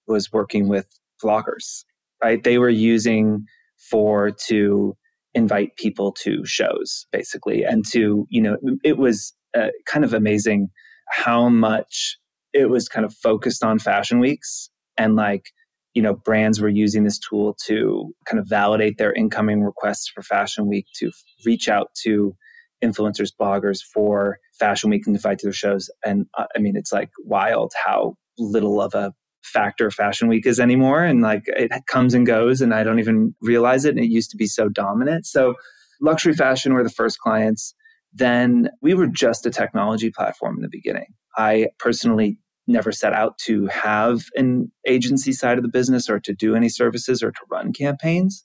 was 0.07 0.33
working 0.33 0.69
with 0.69 0.87
vloggers, 1.23 1.85
right? 2.23 2.43
They 2.43 2.59
were 2.59 2.69
using 2.69 3.45
Fohr 3.93 4.37
to 4.49 4.97
invite 5.35 5.77
people 5.77 6.13
to 6.25 6.45
shows, 6.45 7.07
basically. 7.13 7.63
And 7.63 7.87
to, 7.93 8.27
you 8.29 8.43
know, 8.43 8.57
it 8.83 8.99
was 8.99 9.35
uh, 9.57 9.69
kind 9.87 10.05
of 10.05 10.13
amazing 10.13 10.69
how 11.11 11.49
much 11.49 12.19
it 12.53 12.71
was 12.71 12.89
kind 12.89 13.07
of 13.07 13.15
focused 13.15 13.63
on 13.63 13.79
fashion 13.79 14.19
weeks 14.21 14.71
and 14.97 15.15
like, 15.15 15.51
you 15.95 16.03
know, 16.03 16.15
brands 16.15 16.61
were 16.61 16.69
using 16.69 17.05
this 17.05 17.19
tool 17.19 17.57
to 17.67 18.13
kind 18.27 18.41
of 18.41 18.49
validate 18.49 18.99
their 18.99 19.13
incoming 19.13 19.63
requests 19.63 20.09
for 20.09 20.23
Fashion 20.23 20.69
Week 20.69 20.87
to 20.97 21.11
reach 21.45 21.69
out 21.69 21.89
to 22.03 22.35
influencers, 22.83 23.31
bloggers 23.39 23.83
for 23.83 24.39
Fashion 24.59 24.91
Week 24.91 25.07
and 25.07 25.17
invite 25.17 25.39
to 25.41 25.47
their 25.47 25.53
shows. 25.53 25.91
And 26.05 26.27
uh, 26.37 26.47
I 26.55 26.59
mean, 26.59 26.77
it's 26.77 26.93
like 26.93 27.11
wild 27.25 27.73
how 27.85 28.15
little 28.39 28.81
of 28.81 28.95
a 28.95 29.13
factor 29.43 29.91
Fashion 29.91 30.29
Week 30.29 30.47
is 30.47 30.61
anymore. 30.61 31.05
And 31.05 31.23
like 31.23 31.45
it 31.47 31.71
comes 31.87 32.15
and 32.15 32.27
goes, 32.27 32.61
and 32.61 32.75
I 32.75 32.85
don't 32.85 32.99
even 32.99 33.35
realize 33.41 33.85
it. 33.85 33.91
And 33.91 34.05
it 34.05 34.11
used 34.11 34.31
to 34.31 34.37
be 34.37 34.47
so 34.47 34.69
dominant. 34.69 35.27
So, 35.27 35.55
luxury 36.01 36.35
fashion 36.35 36.75
were 36.75 36.85
the 36.85 36.91
first 36.91 37.19
clients. 37.19 37.75
Then 38.13 38.71
we 38.81 38.95
were 38.95 39.07
just 39.07 39.47
a 39.47 39.51
technology 39.51 40.11
platform 40.11 40.57
in 40.57 40.63
the 40.63 40.69
beginning. 40.69 41.15
I 41.37 41.69
personally 41.79 42.39
never 42.67 42.93
set 42.93 43.13
out 43.13 43.39
to 43.39 43.67
have 43.67 44.25
an 44.37 44.71
agency 44.87 45.33
side 45.33 45.57
of 45.57 45.63
the 45.63 45.71
business 45.71 46.09
or 46.09 46.21
to 46.21 46.35
do 46.35 46.55
any 46.55 46.69
services 46.69 47.23
or 47.23 47.31
to 47.33 47.41
run 47.51 47.73
campaigns. 47.73 48.45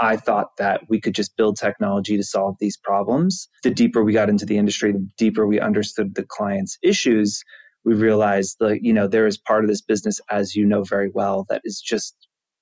I 0.00 0.16
thought 0.16 0.56
that 0.56 0.82
we 0.88 0.98
could 1.00 1.14
just 1.14 1.36
build 1.36 1.56
technology 1.56 2.16
to 2.16 2.22
solve 2.22 2.56
these 2.58 2.76
problems. 2.76 3.48
The 3.62 3.70
deeper 3.70 4.02
we 4.02 4.14
got 4.14 4.30
into 4.30 4.46
the 4.46 4.56
industry, 4.56 4.92
the 4.92 5.06
deeper 5.18 5.46
we 5.46 5.60
understood 5.60 6.14
the 6.14 6.24
client's 6.24 6.78
issues, 6.82 7.42
we 7.84 7.94
realized 7.94 8.56
that, 8.60 8.82
you 8.82 8.92
know, 8.92 9.06
there 9.06 9.26
is 9.26 9.36
part 9.36 9.62
of 9.62 9.68
this 9.68 9.82
business, 9.82 10.20
as 10.30 10.56
you 10.56 10.64
know 10.64 10.82
very 10.84 11.10
well, 11.12 11.46
that 11.48 11.60
is 11.64 11.80
just 11.80 12.14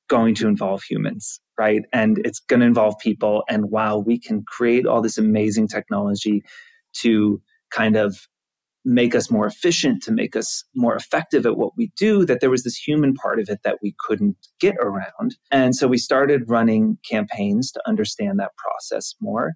going 0.09 0.35
to 0.35 0.49
involve 0.49 0.83
humans, 0.83 1.41
right? 1.59 1.83
And 1.93 2.19
it's 2.25 2.41
going 2.41 2.61
to 2.61 2.67
involve 2.67 2.99
people. 2.99 3.45
And 3.49 3.71
while 3.71 4.03
we 4.03 4.19
can 4.19 4.43
create 4.43 4.87
all 4.87 5.03
this 5.03 5.19
amazing 5.19 5.69
technology 5.69 6.43
to 7.01 7.41
kind 7.71 7.97
of 7.97 8.27
make 8.89 9.15
us 9.15 9.31
more 9.31 9.47
efficient, 9.47 10.03
to 10.03 10.11
make 10.11 10.35
us 10.35 10.65
more 10.75 10.97
effective 10.97 11.45
at 11.45 11.59
what 11.59 11.77
we 11.77 11.93
do, 11.95 12.25
that 12.25 12.41
there 12.41 12.49
was 12.49 12.65
this 12.65 12.75
human 12.75 13.13
part 13.13 13.39
of 13.39 13.49
it 13.51 13.61
that 13.63 13.79
we 13.83 13.95
couldn't 13.99 14.35
get 14.61 14.75
around. 14.81 15.37
And 15.51 15.77
so 15.77 15.87
we 15.87 15.99
started 15.99 16.49
running 16.49 16.97
campaigns 17.09 17.71
to 17.73 17.83
understand 17.87 18.39
that 18.39 18.57
process 18.57 19.15
more. 19.21 19.53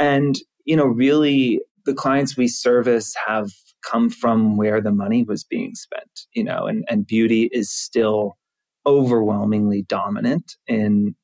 And, 0.00 0.36
you 0.64 0.74
know, 0.74 0.86
really 0.86 1.60
the 1.84 1.94
clients 1.94 2.36
we 2.36 2.48
service 2.48 3.14
have 3.24 3.50
come 3.88 4.10
from 4.10 4.56
where 4.56 4.80
the 4.80 4.90
money 4.90 5.22
was 5.22 5.44
being 5.44 5.76
spent, 5.76 6.26
you 6.34 6.42
know, 6.42 6.66
and, 6.66 6.84
and 6.88 7.06
beauty 7.06 7.48
is 7.52 7.70
still 7.70 8.36
overwhelmingly 8.84 9.82
dominant 9.82 10.56
in 10.66 11.14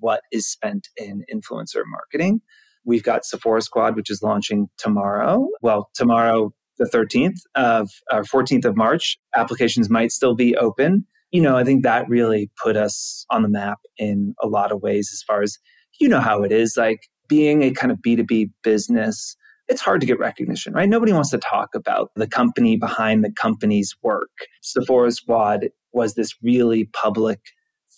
what 0.00 0.20
is 0.32 0.46
spent 0.46 0.88
in 0.98 1.24
influencer 1.32 1.82
marketing. 1.86 2.42
We've 2.84 3.02
got 3.02 3.24
Sephora 3.24 3.62
Squad, 3.62 3.96
which 3.96 4.10
is 4.10 4.22
launching 4.22 4.68
tomorrow. 4.76 5.48
Well, 5.62 5.88
tomorrow, 5.94 6.52
the 6.78 6.84
13th 6.84 7.40
of 7.54 7.90
or 8.12 8.22
14th 8.22 8.64
of 8.64 8.76
March. 8.76 9.18
Applications 9.34 9.90
might 9.90 10.12
still 10.12 10.34
be 10.34 10.56
open. 10.56 11.06
You 11.30 11.42
know, 11.42 11.56
I 11.56 11.64
think 11.64 11.82
that 11.82 12.08
really 12.08 12.50
put 12.62 12.76
us 12.76 13.26
on 13.30 13.42
the 13.42 13.48
map 13.48 13.78
in 13.98 14.34
a 14.42 14.46
lot 14.46 14.72
of 14.72 14.82
ways 14.82 15.10
as 15.12 15.22
far 15.22 15.42
as 15.42 15.58
you 16.00 16.08
know 16.08 16.20
how 16.20 16.42
it 16.42 16.52
is 16.52 16.76
like 16.76 17.08
being 17.28 17.62
a 17.62 17.70
kind 17.70 17.90
of 17.90 17.98
B2B 17.98 18.50
business. 18.62 19.36
It's 19.68 19.80
hard 19.80 20.00
to 20.00 20.06
get 20.06 20.20
recognition, 20.20 20.74
right? 20.74 20.88
Nobody 20.88 21.12
wants 21.12 21.30
to 21.30 21.38
talk 21.38 21.74
about 21.74 22.10
the 22.14 22.28
company 22.28 22.76
behind 22.76 23.24
the 23.24 23.32
company's 23.32 23.96
work. 24.02 24.30
Sephora 24.62 25.10
Squad 25.10 25.70
was 25.92 26.14
this 26.14 26.34
really 26.40 26.84
public 26.92 27.40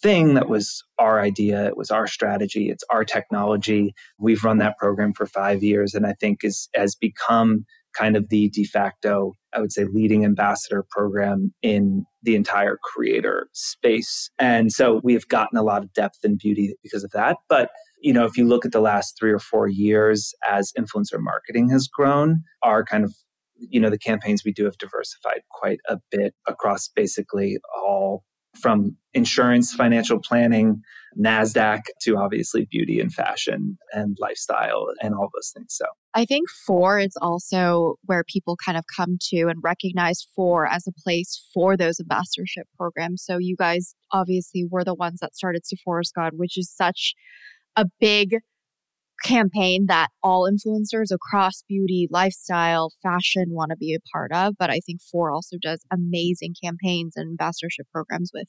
thing 0.01 0.35
that 0.35 0.49
was 0.49 0.85
our 0.99 1.21
idea. 1.21 1.67
It 1.67 1.77
was 1.77 1.91
our 1.91 2.07
strategy. 2.07 2.71
It's 2.71 2.85
our 2.91 3.05
technology. 3.05 3.95
We've 4.19 4.45
run 4.45 4.59
that 4.59 4.79
program 4.79 5.13
for 5.13 5.27
five 5.27 5.63
years 5.63 5.95
and 5.95 6.07
I 6.07 6.15
think 6.15 6.45
is, 6.45 6.69
has 6.75 6.95
become 6.95 7.67
kind 7.97 8.17
of 8.17 8.29
the 8.29 8.49
de 8.51 8.65
facto, 8.65 9.35
I 9.55 9.61
would 9.61 9.73
say, 9.73 9.85
leading 9.85 10.25
ambassador 10.25 10.85
program 10.91 11.53
in 11.63 12.05
the 12.23 12.37
entire 12.37 12.79
creator 12.83 13.49
space. 13.53 14.31
And 14.39 14.73
so 14.73 15.01
we 15.03 15.15
have 15.15 15.29
gotten 15.29 15.59
a 15.59 15.63
lot 15.63 15.83
of 15.83 15.93
depth 15.93 16.19
and 16.25 16.39
beauty 16.39 16.75
because 16.83 17.05
of 17.05 17.11
that. 17.13 17.37
But 17.49 17.71
you 18.01 18.13
know, 18.13 18.25
if 18.25 18.37
you 18.37 18.47
look 18.47 18.65
at 18.65 18.73
the 18.73 18.81
last 18.81 19.17
three 19.19 19.33
or 19.33 19.41
four 19.41 19.67
years 19.67 20.33
as 20.49 20.73
influencer 20.79 21.19
marketing 21.19 21.69
has 21.71 21.89
grown, 21.89 22.45
our 22.63 22.85
kind 22.85 23.05
of 23.05 23.15
you 23.57 23.81
know 23.81 23.91
the 23.91 23.99
campaigns 23.99 24.45
we 24.45 24.53
do 24.53 24.65
have 24.65 24.79
diversified 24.79 25.41
quite 25.51 25.81
a 25.89 25.99
bit 26.11 26.35
across 26.47 26.89
basically 26.89 27.59
all 27.77 28.23
from 28.61 28.97
insurance, 29.15 29.73
financial 29.73 30.19
planning, 30.21 30.83
NASDAQ 31.19 31.83
to 32.03 32.17
obviously 32.17 32.67
beauty 32.71 33.01
and 33.01 33.13
fashion 33.13 33.79
and 33.93 34.17
lifestyle 34.21 34.87
and 35.03 35.15
all 35.15 35.29
those 35.35 35.53
things. 35.55 35.69
So 35.71 35.87
I 36.15 36.25
think 36.25 36.49
Fohr 36.69 37.05
is 37.05 37.17
also 37.21 37.97
where 38.05 38.25
people 38.25 38.57
kind 38.57 38.79
of 38.79 38.85
come 38.95 39.19
to 39.31 39.49
and 39.49 39.59
recognize 39.63 40.27
Fohr 40.37 40.67
as 40.71 40.87
a 40.87 40.93
place 40.93 41.45
for 41.53 41.77
those 41.77 41.99
ambassadorship 42.01 42.67
programs. 42.77 43.25
So 43.25 43.39
you 43.39 43.57
guys 43.57 43.95
obviously 44.13 44.67
were 44.71 44.85
the 44.85 44.95
ones 44.95 45.21
that 45.21 45.35
started 45.35 45.67
Sephora 45.67 46.05
Squad, 46.05 46.33
which 46.37 46.57
is 46.59 46.71
such 46.71 47.15
a 47.77 47.87
big 48.01 48.37
campaign 49.23 49.87
that 49.89 50.09
all 50.23 50.51
influencers 50.51 51.13
across 51.13 51.63
beauty, 51.69 52.09
lifestyle, 52.11 52.93
fashion 53.03 53.47
want 53.49 53.71
to 53.71 53.77
be 53.77 53.95
a 53.95 54.01
part 54.13 54.33
of. 54.33 54.55
But 54.59 54.71
I 54.71 54.81
think 54.81 55.01
Fohr 55.01 55.33
also 55.33 55.57
does 55.61 55.85
amazing 55.93 56.55
campaigns 56.63 57.15
and 57.17 57.29
ambassadorship 57.31 57.87
programs 57.93 58.31
with 58.33 58.49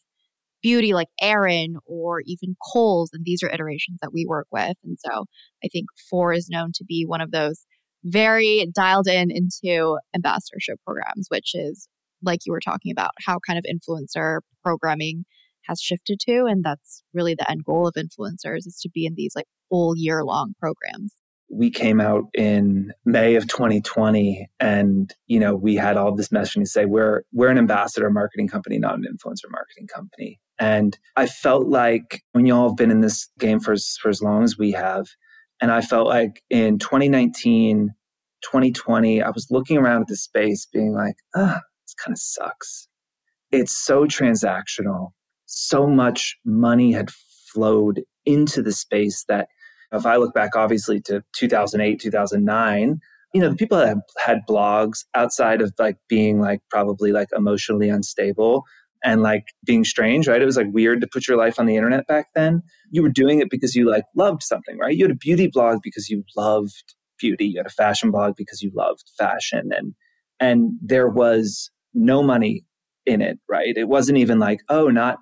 beauty 0.61 0.93
like 0.93 1.07
Erin 1.21 1.77
or 1.85 2.21
even 2.25 2.55
Kohl's. 2.61 3.11
And 3.13 3.23
these 3.25 3.41
are 3.43 3.49
iterations 3.49 3.99
that 4.01 4.13
we 4.13 4.25
work 4.27 4.47
with. 4.51 4.75
And 4.83 4.97
so 4.99 5.25
I 5.63 5.67
think 5.71 5.85
Fohr 6.11 6.35
is 6.35 6.49
known 6.49 6.71
to 6.75 6.83
be 6.85 7.05
one 7.05 7.21
of 7.21 7.31
those 7.31 7.65
very 8.03 8.67
dialed 8.73 9.07
in 9.07 9.29
into 9.31 9.97
ambassadorship 10.15 10.79
programs, 10.85 11.27
which 11.29 11.51
is 11.53 11.87
like 12.21 12.39
you 12.45 12.51
were 12.51 12.59
talking 12.59 12.91
about, 12.91 13.11
how 13.25 13.39
kind 13.45 13.57
of 13.59 13.65
influencer 13.65 14.39
programming 14.63 15.25
has 15.69 15.79
shifted 15.79 16.19
to. 16.21 16.45
And 16.45 16.63
that's 16.63 17.03
really 17.13 17.35
the 17.35 17.49
end 17.49 17.63
goal 17.63 17.87
of 17.87 17.93
influencers 17.93 18.65
is 18.65 18.79
to 18.81 18.89
be 18.89 19.05
in 19.05 19.13
these 19.15 19.33
like 19.35 19.47
full 19.69 19.95
year 19.95 20.23
long 20.23 20.53
programs. 20.59 21.13
We 21.51 21.71
came 21.71 21.99
out 21.99 22.25
in 22.35 22.91
May 23.05 23.35
of 23.35 23.47
2020 23.47 24.49
and 24.59 25.13
you 25.27 25.39
know 25.39 25.55
we 25.55 25.75
had 25.75 25.97
all 25.97 26.13
this 26.13 26.29
messaging 26.29 26.61
to 26.61 26.65
say 26.67 26.85
we're 26.85 27.23
we're 27.31 27.49
an 27.49 27.57
ambassador 27.57 28.09
marketing 28.11 28.47
company 28.47 28.77
not 28.77 28.95
an 28.95 29.05
influencer 29.05 29.49
marketing 29.49 29.87
company. 29.87 30.39
And 30.59 30.97
I 31.15 31.25
felt 31.25 31.67
like 31.67 32.23
when 32.33 32.45
y'all 32.45 32.69
have 32.69 32.77
been 32.77 32.91
in 32.91 33.01
this 33.01 33.29
game 33.39 33.59
for 33.59 33.75
for 33.99 34.09
as 34.09 34.21
long 34.21 34.43
as 34.43 34.57
we 34.57 34.71
have 34.73 35.07
and 35.61 35.71
I 35.71 35.81
felt 35.81 36.07
like 36.07 36.43
in 36.49 36.77
2019 36.77 37.89
2020 38.41 39.21
I 39.21 39.29
was 39.29 39.47
looking 39.49 39.77
around 39.77 40.01
at 40.01 40.07
the 40.07 40.17
space 40.17 40.67
being 40.71 40.93
like 40.93 41.15
ah 41.35 41.61
this 41.83 41.95
kind 41.95 42.13
of 42.13 42.19
sucks. 42.19 42.87
It's 43.51 43.75
so 43.75 44.05
transactional 44.05 45.13
so 45.49 45.87
much 45.87 46.37
money 46.45 46.91
had 46.91 47.09
flowed 47.51 48.01
into 48.25 48.61
the 48.61 48.71
space 48.71 49.25
that 49.27 49.47
if 49.91 50.05
I 50.05 50.17
look 50.17 50.33
back, 50.33 50.55
obviously, 50.55 51.01
to 51.01 51.23
2008, 51.35 51.99
2009, 51.99 52.99
you 53.33 53.41
know, 53.41 53.49
the 53.49 53.55
people 53.55 53.77
that 53.77 53.97
had 54.17 54.41
blogs 54.47 54.99
outside 55.15 55.61
of 55.61 55.73
like 55.79 55.97
being 56.07 56.39
like 56.39 56.59
probably 56.69 57.11
like 57.11 57.29
emotionally 57.35 57.89
unstable 57.89 58.63
and 59.03 59.23
like 59.23 59.45
being 59.65 59.83
strange, 59.83 60.27
right? 60.27 60.41
It 60.41 60.45
was 60.45 60.57
like 60.57 60.71
weird 60.71 61.01
to 61.01 61.07
put 61.07 61.27
your 61.27 61.37
life 61.37 61.59
on 61.59 61.65
the 61.65 61.75
internet 61.75 62.05
back 62.07 62.27
then. 62.35 62.61
You 62.91 63.01
were 63.01 63.09
doing 63.09 63.39
it 63.39 63.49
because 63.49 63.75
you 63.75 63.89
like 63.89 64.03
loved 64.15 64.43
something, 64.43 64.77
right? 64.77 64.95
You 64.95 65.05
had 65.05 65.11
a 65.11 65.15
beauty 65.15 65.47
blog 65.51 65.79
because 65.83 66.09
you 66.09 66.23
loved 66.35 66.95
beauty. 67.19 67.45
You 67.45 67.59
had 67.59 67.67
a 67.67 67.71
fashion 67.71 68.11
blog 68.11 68.35
because 68.35 68.61
you 68.61 68.71
loved 68.75 69.03
fashion 69.17 69.71
and 69.75 69.93
and 70.39 70.71
there 70.81 71.09
was 71.09 71.71
no 71.93 72.21
money 72.21 72.63
in 73.05 73.21
it, 73.21 73.39
right? 73.49 73.75
It 73.75 73.87
wasn't 73.87 74.19
even 74.19 74.39
like, 74.39 74.59
oh, 74.69 74.87
not 74.89 75.17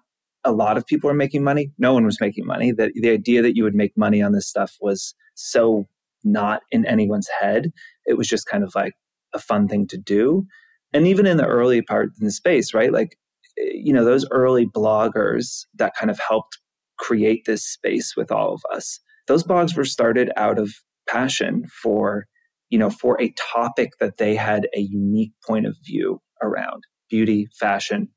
a 0.47 0.51
lot 0.51 0.77
of 0.77 0.85
people 0.85 1.09
were 1.09 1.13
making 1.13 1.43
money. 1.43 1.71
No 1.77 1.93
one 1.93 2.05
was 2.05 2.21
making 2.21 2.45
money. 2.45 2.71
That 2.71 2.91
the 2.95 3.09
idea 3.09 3.41
that 3.41 3.55
you 3.55 3.63
would 3.63 3.75
make 3.75 3.97
money 3.97 4.21
on 4.21 4.31
this 4.31 4.47
stuff 4.47 4.75
was 4.81 5.13
so 5.35 5.87
not 6.23 6.61
in 6.71 6.85
anyone's 6.85 7.29
head. 7.39 7.71
It 8.05 8.17
was 8.17 8.27
just 8.27 8.47
kind 8.47 8.63
of 8.63 8.73
like 8.73 8.93
a 9.33 9.39
fun 9.39 9.67
thing 9.67 9.87
to 9.87 9.97
do. 9.97 10.45
And 10.93 11.05
even 11.05 11.25
in 11.25 11.37
the 11.37 11.45
early 11.45 11.81
part 11.81 12.09
in 12.19 12.25
the 12.25 12.31
space, 12.31 12.73
right? 12.73 12.91
Like, 12.91 13.17
eh, 13.59 13.71
you 13.73 13.93
know, 13.93 14.05
those 14.05 14.25
early 14.31 14.65
bloggers 14.65 15.65
that 15.75 15.93
kind 15.99 16.09
of 16.09 16.19
helped 16.25 16.57
create 16.97 17.43
this 17.45 17.67
space 17.67 18.13
with 18.15 18.31
all 18.31 18.53
of 18.53 18.61
us, 18.73 18.99
those 19.27 19.43
blogs 19.43 19.75
were 19.75 19.85
started 19.85 20.31
out 20.37 20.57
of 20.57 20.73
passion 21.09 21.65
for, 21.81 22.25
you 22.69 22.79
know, 22.79 22.89
for 22.89 23.21
a 23.21 23.33
topic 23.53 23.91
that 23.99 24.17
they 24.17 24.35
had 24.35 24.67
a 24.73 24.79
unique 24.79 25.33
point 25.45 25.65
of 25.65 25.75
view 25.85 26.21
around 26.41 26.83
beauty, 27.09 27.47
fashion, 27.59 28.09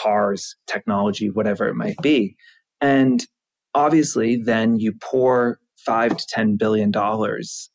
cars, 0.00 0.56
technology, 0.66 1.30
whatever 1.30 1.66
it 1.68 1.74
might 1.74 1.96
be. 2.02 2.36
And 2.80 3.26
obviously, 3.74 4.36
then 4.36 4.78
you 4.78 4.92
pour 5.00 5.58
five 5.76 6.16
to 6.16 6.26
ten 6.28 6.56
billion 6.56 6.90
dollars 6.90 7.70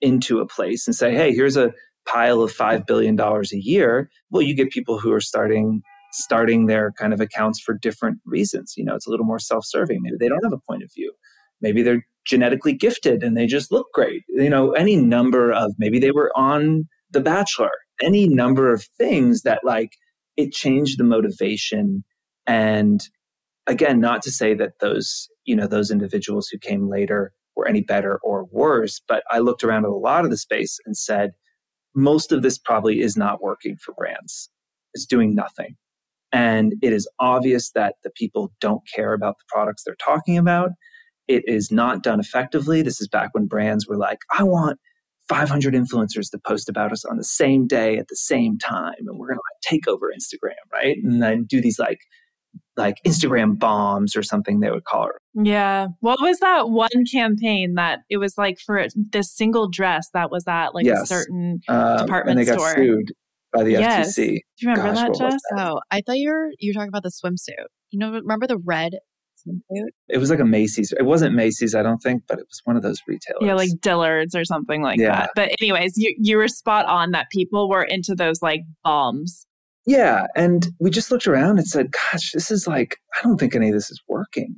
into 0.00 0.40
a 0.40 0.46
place 0.46 0.86
and 0.86 0.94
say, 0.94 1.14
hey, 1.14 1.34
here's 1.34 1.56
a 1.56 1.72
pile 2.06 2.42
of 2.42 2.52
five 2.52 2.86
billion 2.86 3.16
dollars 3.16 3.52
a 3.52 3.58
year. 3.58 4.10
Well, 4.30 4.42
you 4.42 4.54
get 4.54 4.70
people 4.70 4.98
who 4.98 5.12
are 5.12 5.20
starting 5.20 5.82
starting 6.12 6.66
their 6.66 6.92
kind 6.92 7.12
of 7.12 7.20
accounts 7.20 7.60
for 7.60 7.74
different 7.74 8.18
reasons. 8.24 8.74
You 8.76 8.84
know, 8.84 8.94
it's 8.94 9.06
a 9.06 9.10
little 9.10 9.26
more 9.26 9.38
self-serving. 9.38 9.98
Maybe 10.00 10.16
they 10.18 10.28
don't 10.28 10.44
have 10.44 10.52
a 10.52 10.60
point 10.66 10.82
of 10.82 10.90
view. 10.94 11.12
Maybe 11.60 11.82
they're 11.82 12.06
genetically 12.24 12.72
gifted 12.72 13.22
and 13.22 13.36
they 13.36 13.46
just 13.46 13.70
look 13.70 13.88
great. 13.92 14.22
You 14.28 14.48
know, 14.48 14.72
any 14.72 14.96
number 14.96 15.52
of 15.52 15.74
maybe 15.78 15.98
they 15.98 16.12
were 16.12 16.32
on 16.34 16.88
The 17.10 17.20
Bachelor, 17.20 17.70
any 18.00 18.28
number 18.28 18.72
of 18.72 18.84
things 18.98 19.42
that 19.42 19.60
like 19.62 19.92
it 20.36 20.52
changed 20.52 20.98
the 20.98 21.04
motivation. 21.04 22.04
And 22.46 23.00
again 23.66 23.98
not 23.98 24.22
to 24.22 24.30
say 24.30 24.54
that 24.54 24.78
those 24.80 25.28
you 25.44 25.56
know 25.56 25.66
those 25.66 25.90
individuals 25.90 26.48
who 26.48 26.58
came 26.58 26.88
later 26.88 27.32
were 27.56 27.66
any 27.66 27.80
better 27.80 28.20
or 28.22 28.46
worse 28.52 29.00
but 29.08 29.24
i 29.28 29.40
looked 29.40 29.64
around 29.64 29.84
at 29.84 29.90
a 29.90 29.94
lot 29.94 30.24
of 30.24 30.30
the 30.30 30.36
space 30.36 30.78
and 30.86 30.96
said 30.96 31.32
most 31.96 32.30
of 32.30 32.42
this 32.42 32.58
probably 32.58 33.00
is 33.00 33.16
not 33.16 33.42
working 33.42 33.76
for 33.78 33.94
brands. 33.94 34.50
It's 34.92 35.06
doing 35.06 35.34
nothing. 35.34 35.76
And 36.30 36.74
it 36.82 36.92
is 36.92 37.08
obvious 37.18 37.70
that 37.72 37.94
the 38.04 38.10
people 38.10 38.52
don't 38.60 38.82
care 38.94 39.14
about 39.14 39.38
the 39.38 39.44
products 39.48 39.82
they're 39.82 39.96
talking 39.96 40.36
about. 40.36 40.70
It 41.26 41.42
is 41.48 41.72
not 41.72 42.02
done 42.02 42.20
effectively. 42.20 42.82
This 42.82 43.00
is 43.00 43.08
back 43.08 43.30
when 43.32 43.46
brands 43.46 43.88
were 43.88 43.96
like 43.96 44.18
i 44.38 44.42
want 44.42 44.78
500 45.28 45.74
influencers 45.74 46.30
to 46.30 46.38
post 46.38 46.68
about 46.68 46.92
us 46.92 47.04
on 47.04 47.16
the 47.16 47.24
same 47.24 47.66
day 47.66 47.98
at 47.98 48.08
the 48.08 48.16
same 48.16 48.58
time 48.58 48.94
and 48.98 49.18
we're 49.18 49.28
going 49.28 49.38
to 49.38 49.42
like 49.42 49.60
take 49.62 49.88
over 49.88 50.12
instagram 50.12 50.54
right 50.72 50.96
and 51.02 51.22
then 51.22 51.44
do 51.44 51.60
these 51.60 51.78
like 51.78 52.00
like 52.76 52.96
instagram 53.06 53.58
bombs 53.58 54.16
or 54.16 54.22
something 54.22 54.60
they 54.60 54.70
would 54.70 54.84
call 54.84 55.06
it 55.06 55.46
yeah 55.46 55.88
what 56.00 56.20
was 56.20 56.38
that 56.40 56.70
one 56.70 56.88
campaign 57.10 57.74
that 57.74 58.00
it 58.08 58.18
was 58.18 58.38
like 58.38 58.58
for 58.58 58.86
this 59.12 59.30
single 59.30 59.68
dress 59.68 60.08
that 60.14 60.30
was 60.30 60.44
at 60.46 60.74
like 60.74 60.86
yes. 60.86 61.02
a 61.02 61.06
certain 61.06 61.60
um, 61.68 61.98
department 61.98 62.38
and 62.38 62.46
they 62.46 62.52
store 62.52 62.68
got 62.68 62.76
sued 62.76 63.12
by 63.56 63.64
the 63.64 63.72
yes. 63.72 64.18
FTC. 64.18 64.26
Do 64.26 64.32
you 64.32 64.68
remember 64.68 64.94
Gosh, 64.94 64.96
that, 64.96 65.18
Jess? 65.18 65.40
That? 65.50 65.66
Oh, 65.66 65.80
I 65.90 66.02
thought 66.02 66.18
you 66.18 66.30
were 66.30 66.50
you 66.58 66.70
were 66.70 66.74
talking 66.74 66.88
about 66.88 67.02
the 67.02 67.10
swimsuit. 67.10 67.66
You 67.90 67.98
know, 67.98 68.12
remember 68.12 68.46
the 68.46 68.58
red 68.58 68.98
It 70.08 70.18
was 70.18 70.30
like 70.30 70.40
a 70.40 70.44
Macy's. 70.44 70.92
It 70.98 71.04
wasn't 71.04 71.34
Macy's, 71.34 71.74
I 71.74 71.82
don't 71.82 71.98
think, 71.98 72.22
but 72.28 72.38
it 72.38 72.46
was 72.48 72.60
one 72.64 72.76
of 72.76 72.82
those 72.82 73.00
retailers. 73.06 73.42
Yeah, 73.42 73.54
like 73.54 73.70
Dillard's 73.80 74.34
or 74.34 74.44
something 74.44 74.82
like 74.82 74.98
yeah. 74.98 75.20
that. 75.20 75.30
But 75.34 75.50
anyways, 75.60 75.92
you 75.96 76.14
you 76.18 76.36
were 76.36 76.48
spot 76.48 76.86
on 76.86 77.10
that 77.12 77.30
people 77.30 77.68
were 77.68 77.82
into 77.82 78.14
those 78.14 78.42
like 78.42 78.60
bombs. 78.84 79.46
Yeah, 79.86 80.26
and 80.34 80.68
we 80.80 80.90
just 80.90 81.10
looked 81.10 81.26
around 81.26 81.58
and 81.58 81.66
said, 81.66 81.92
"Gosh, 81.92 82.32
this 82.32 82.50
is 82.50 82.66
like 82.66 82.98
I 83.18 83.22
don't 83.22 83.38
think 83.38 83.54
any 83.54 83.68
of 83.68 83.74
this 83.74 83.90
is 83.90 84.00
working." 84.08 84.56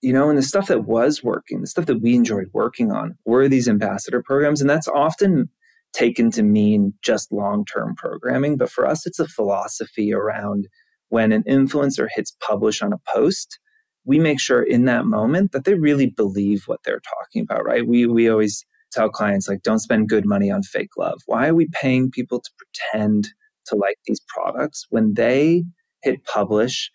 You 0.00 0.12
know, 0.12 0.28
and 0.28 0.36
the 0.36 0.42
stuff 0.42 0.68
that 0.68 0.84
was 0.84 1.22
working, 1.22 1.60
the 1.60 1.66
stuff 1.66 1.86
that 1.86 2.02
we 2.02 2.14
enjoyed 2.14 2.48
working 2.52 2.92
on, 2.92 3.16
were 3.24 3.48
these 3.48 3.68
ambassador 3.68 4.22
programs, 4.22 4.60
and 4.60 4.68
that's 4.68 4.88
often 4.88 5.48
taken 5.94 6.30
to 6.32 6.42
mean 6.42 6.92
just 7.02 7.32
long-term 7.32 7.94
programming, 7.96 8.56
but 8.56 8.70
for 8.70 8.86
us 8.86 9.06
it's 9.06 9.20
a 9.20 9.28
philosophy 9.28 10.12
around 10.12 10.66
when 11.08 11.32
an 11.32 11.44
influencer 11.44 12.08
hits 12.12 12.36
publish 12.40 12.82
on 12.82 12.92
a 12.92 12.98
post, 13.08 13.58
we 14.04 14.18
make 14.18 14.40
sure 14.40 14.62
in 14.62 14.84
that 14.84 15.06
moment 15.06 15.52
that 15.52 15.64
they 15.64 15.74
really 15.74 16.06
believe 16.06 16.64
what 16.66 16.80
they're 16.84 17.00
talking 17.00 17.42
about, 17.42 17.64
right? 17.64 17.86
We 17.86 18.06
we 18.06 18.28
always 18.28 18.64
tell 18.92 19.08
clients 19.08 19.48
like 19.48 19.62
don't 19.62 19.80
spend 19.80 20.08
good 20.08 20.26
money 20.26 20.50
on 20.50 20.62
fake 20.62 20.96
love. 20.96 21.20
Why 21.26 21.48
are 21.48 21.54
we 21.54 21.68
paying 21.72 22.10
people 22.10 22.40
to 22.40 22.50
pretend 22.58 23.28
to 23.66 23.76
like 23.76 23.96
these 24.06 24.20
products 24.28 24.86
when 24.90 25.14
they 25.14 25.64
hit 26.02 26.24
publish? 26.24 26.90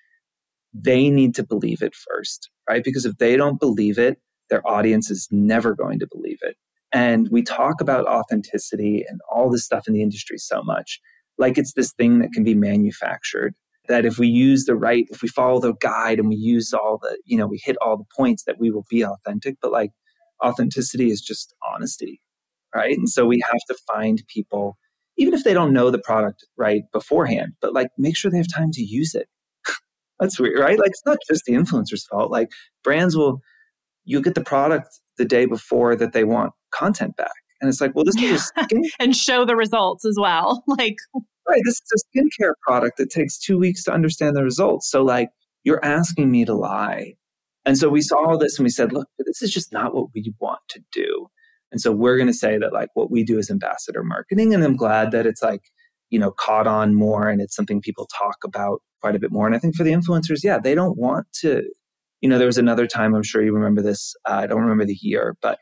They 0.74 1.10
need 1.10 1.36
to 1.36 1.43
believe 1.43 1.82
it 1.82 1.95
first, 1.95 2.50
right? 2.69 2.84
Because 2.84 3.06
if 3.06 3.17
they 3.17 3.36
don't 3.36 3.60
believe 3.60 3.98
it, 3.98 4.19
their 4.50 4.65
audience 4.67 5.10
is 5.10 5.28
never 5.32 5.76
going 5.76 6.00
to 6.00 6.08
believe 6.12 6.39
it. 6.41 6.56
And 6.91 7.28
we 7.32 7.43
talk 7.43 7.82
about 7.82 8.08
authenticity 8.08 9.04
and 9.08 9.19
all 9.32 9.50
this 9.50 9.65
stuff 9.65 9.88
in 9.88 9.93
the 9.93 10.02
industry 10.02 10.38
so 10.38 10.63
much, 10.63 11.00
like 11.38 11.58
it's 11.58 11.74
this 11.74 11.93
thing 11.93 12.19
that 12.19 12.32
can 12.34 12.43
be 12.43 12.56
manufactured 12.56 13.56
that 13.89 14.06
if 14.06 14.17
we 14.17 14.28
use 14.28 14.65
the 14.65 14.75
right, 14.75 15.06
if 15.10 15.21
we 15.21 15.28
follow 15.28 15.60
the 15.60 15.73
guide 15.82 16.19
and 16.19 16.30
we 16.30 16.36
use 16.36 16.73
all 16.73 16.99
the, 17.02 17.17
you 17.25 17.36
know, 17.36 17.47
we 17.47 17.60
hit 17.62 17.75
all 17.82 17.97
the 17.97 18.06
points 18.15 18.43
that 18.45 18.60
we 18.60 18.71
will 18.71 18.86
be 18.89 19.04
authentic. 19.04 19.58
But 19.62 19.71
like 19.71 19.91
authenticity 20.45 21.10
is 21.10 21.19
just 21.19 21.54
honesty, 21.73 22.21
right? 22.73 22.97
And 22.97 23.10
so 23.10 23.25
we 23.25 23.41
have 23.41 23.60
to 23.67 23.75
find 23.91 24.23
people, 24.28 24.78
even 25.17 25.34
if 25.34 25.43
they 25.43 25.54
don't 25.54 25.73
know 25.73 25.89
the 25.89 25.99
product 25.99 26.45
right 26.56 26.84
beforehand, 26.93 27.54
but 27.62 27.73
like 27.73 27.89
make 27.97 28.15
sure 28.15 28.32
they 28.32 28.38
have 28.38 28.54
time 28.56 28.71
to 28.73 28.82
use 28.82 29.15
it. 29.15 29.28
That's 30.19 30.39
weird, 30.39 30.60
right? 30.60 30.80
Like 30.80 30.91
it's 30.91 31.06
not 31.06 31.17
just 31.30 31.43
the 31.45 31.54
influencer's 31.54 32.06
fault. 32.06 32.32
Like 32.32 32.49
brands 32.84 33.17
will, 33.17 33.41
you'll 34.06 34.21
get 34.21 34.36
the 34.36 34.43
product 34.43 34.88
the 35.17 35.25
day 35.25 35.45
before 35.45 35.95
that 35.95 36.13
they 36.13 36.23
want 36.23 36.54
content 36.71 37.17
back. 37.17 37.32
And 37.62 37.69
it's 37.69 37.82
like, 37.82 37.93
well, 37.95 38.06
this 38.06 38.15
is 38.22 38.52
and 39.00 39.15
show 39.15 39.45
the 39.45 39.56
results 39.56 40.06
as 40.06 40.17
well. 40.19 40.63
Like 40.78 40.98
right, 41.50 41.62
this 41.65 41.82
is 41.82 42.04
a 42.04 42.17
skincare 42.17 42.54
product 42.62 42.98
that 42.98 43.10
takes 43.10 43.38
two 43.38 43.58
weeks 43.58 43.84
to 43.84 43.91
understand 43.93 44.36
the 44.36 44.43
results. 44.43 44.89
So, 44.89 45.04
like, 45.04 45.30
you're 45.63 45.84
asking 45.84 46.32
me 46.32 46.45
to 46.45 46.54
lie. 46.54 47.15
And 47.65 47.78
so 47.78 47.89
we 47.89 48.02
saw 48.02 48.26
all 48.26 48.38
this 48.38 48.58
and 48.58 48.63
we 48.63 48.69
said, 48.69 48.93
look, 48.93 49.08
this 49.26 49.41
is 49.41 49.52
just 49.52 49.74
not 49.74 49.93
what 49.93 50.08
we 50.13 50.34
want 50.39 50.62
to 50.69 50.82
do. 50.91 51.28
And 51.72 51.82
so 51.82 51.91
we're 51.91 52.17
going 52.17 52.28
to 52.28 52.34
say 52.34 52.58
that, 52.58 52.74
like, 52.74 52.89
what 52.93 53.12
we 53.12 53.24
do 53.24 53.38
is 53.38 53.50
ambassador 53.50 54.04
marketing. 54.04 54.54
And 54.54 54.63
I'm 54.63 54.76
glad 54.76 55.12
that 55.12 55.26
it's 55.26 55.41
like, 55.41 55.62
you 56.10 56.17
know, 56.17 56.32
caught 56.32 56.67
on 56.67 56.95
more 56.95 57.30
and 57.30 57.41
it's 57.41 57.56
something 57.56 57.82
people 57.82 58.08
talk 58.17 58.38
about 58.43 58.82
quite 59.02 59.15
a 59.15 59.19
bit 59.19 59.32
more. 59.32 59.45
And 59.45 59.56
I 59.56 59.60
think 59.60 59.76
for 59.76 59.84
the 59.84 59.91
influencers, 59.91 60.43
yeah, 60.43 60.58
they 60.58 60.74
don't 60.74 60.98
want 60.98 61.28
to, 61.41 61.63
you 62.22 62.30
know, 62.30 62.38
there 62.38 62.48
was 62.48 62.58
another 62.58 62.88
time, 62.88 63.13
I'm 63.13 63.24
sure 63.24 63.43
you 63.43 63.54
remember 63.54 63.82
this. 63.82 64.15
Uh, 64.28 64.39
I 64.43 64.48
don't 64.48 64.62
remember 64.62 64.86
the 64.86 64.98
year, 65.00 65.38
but 65.41 65.60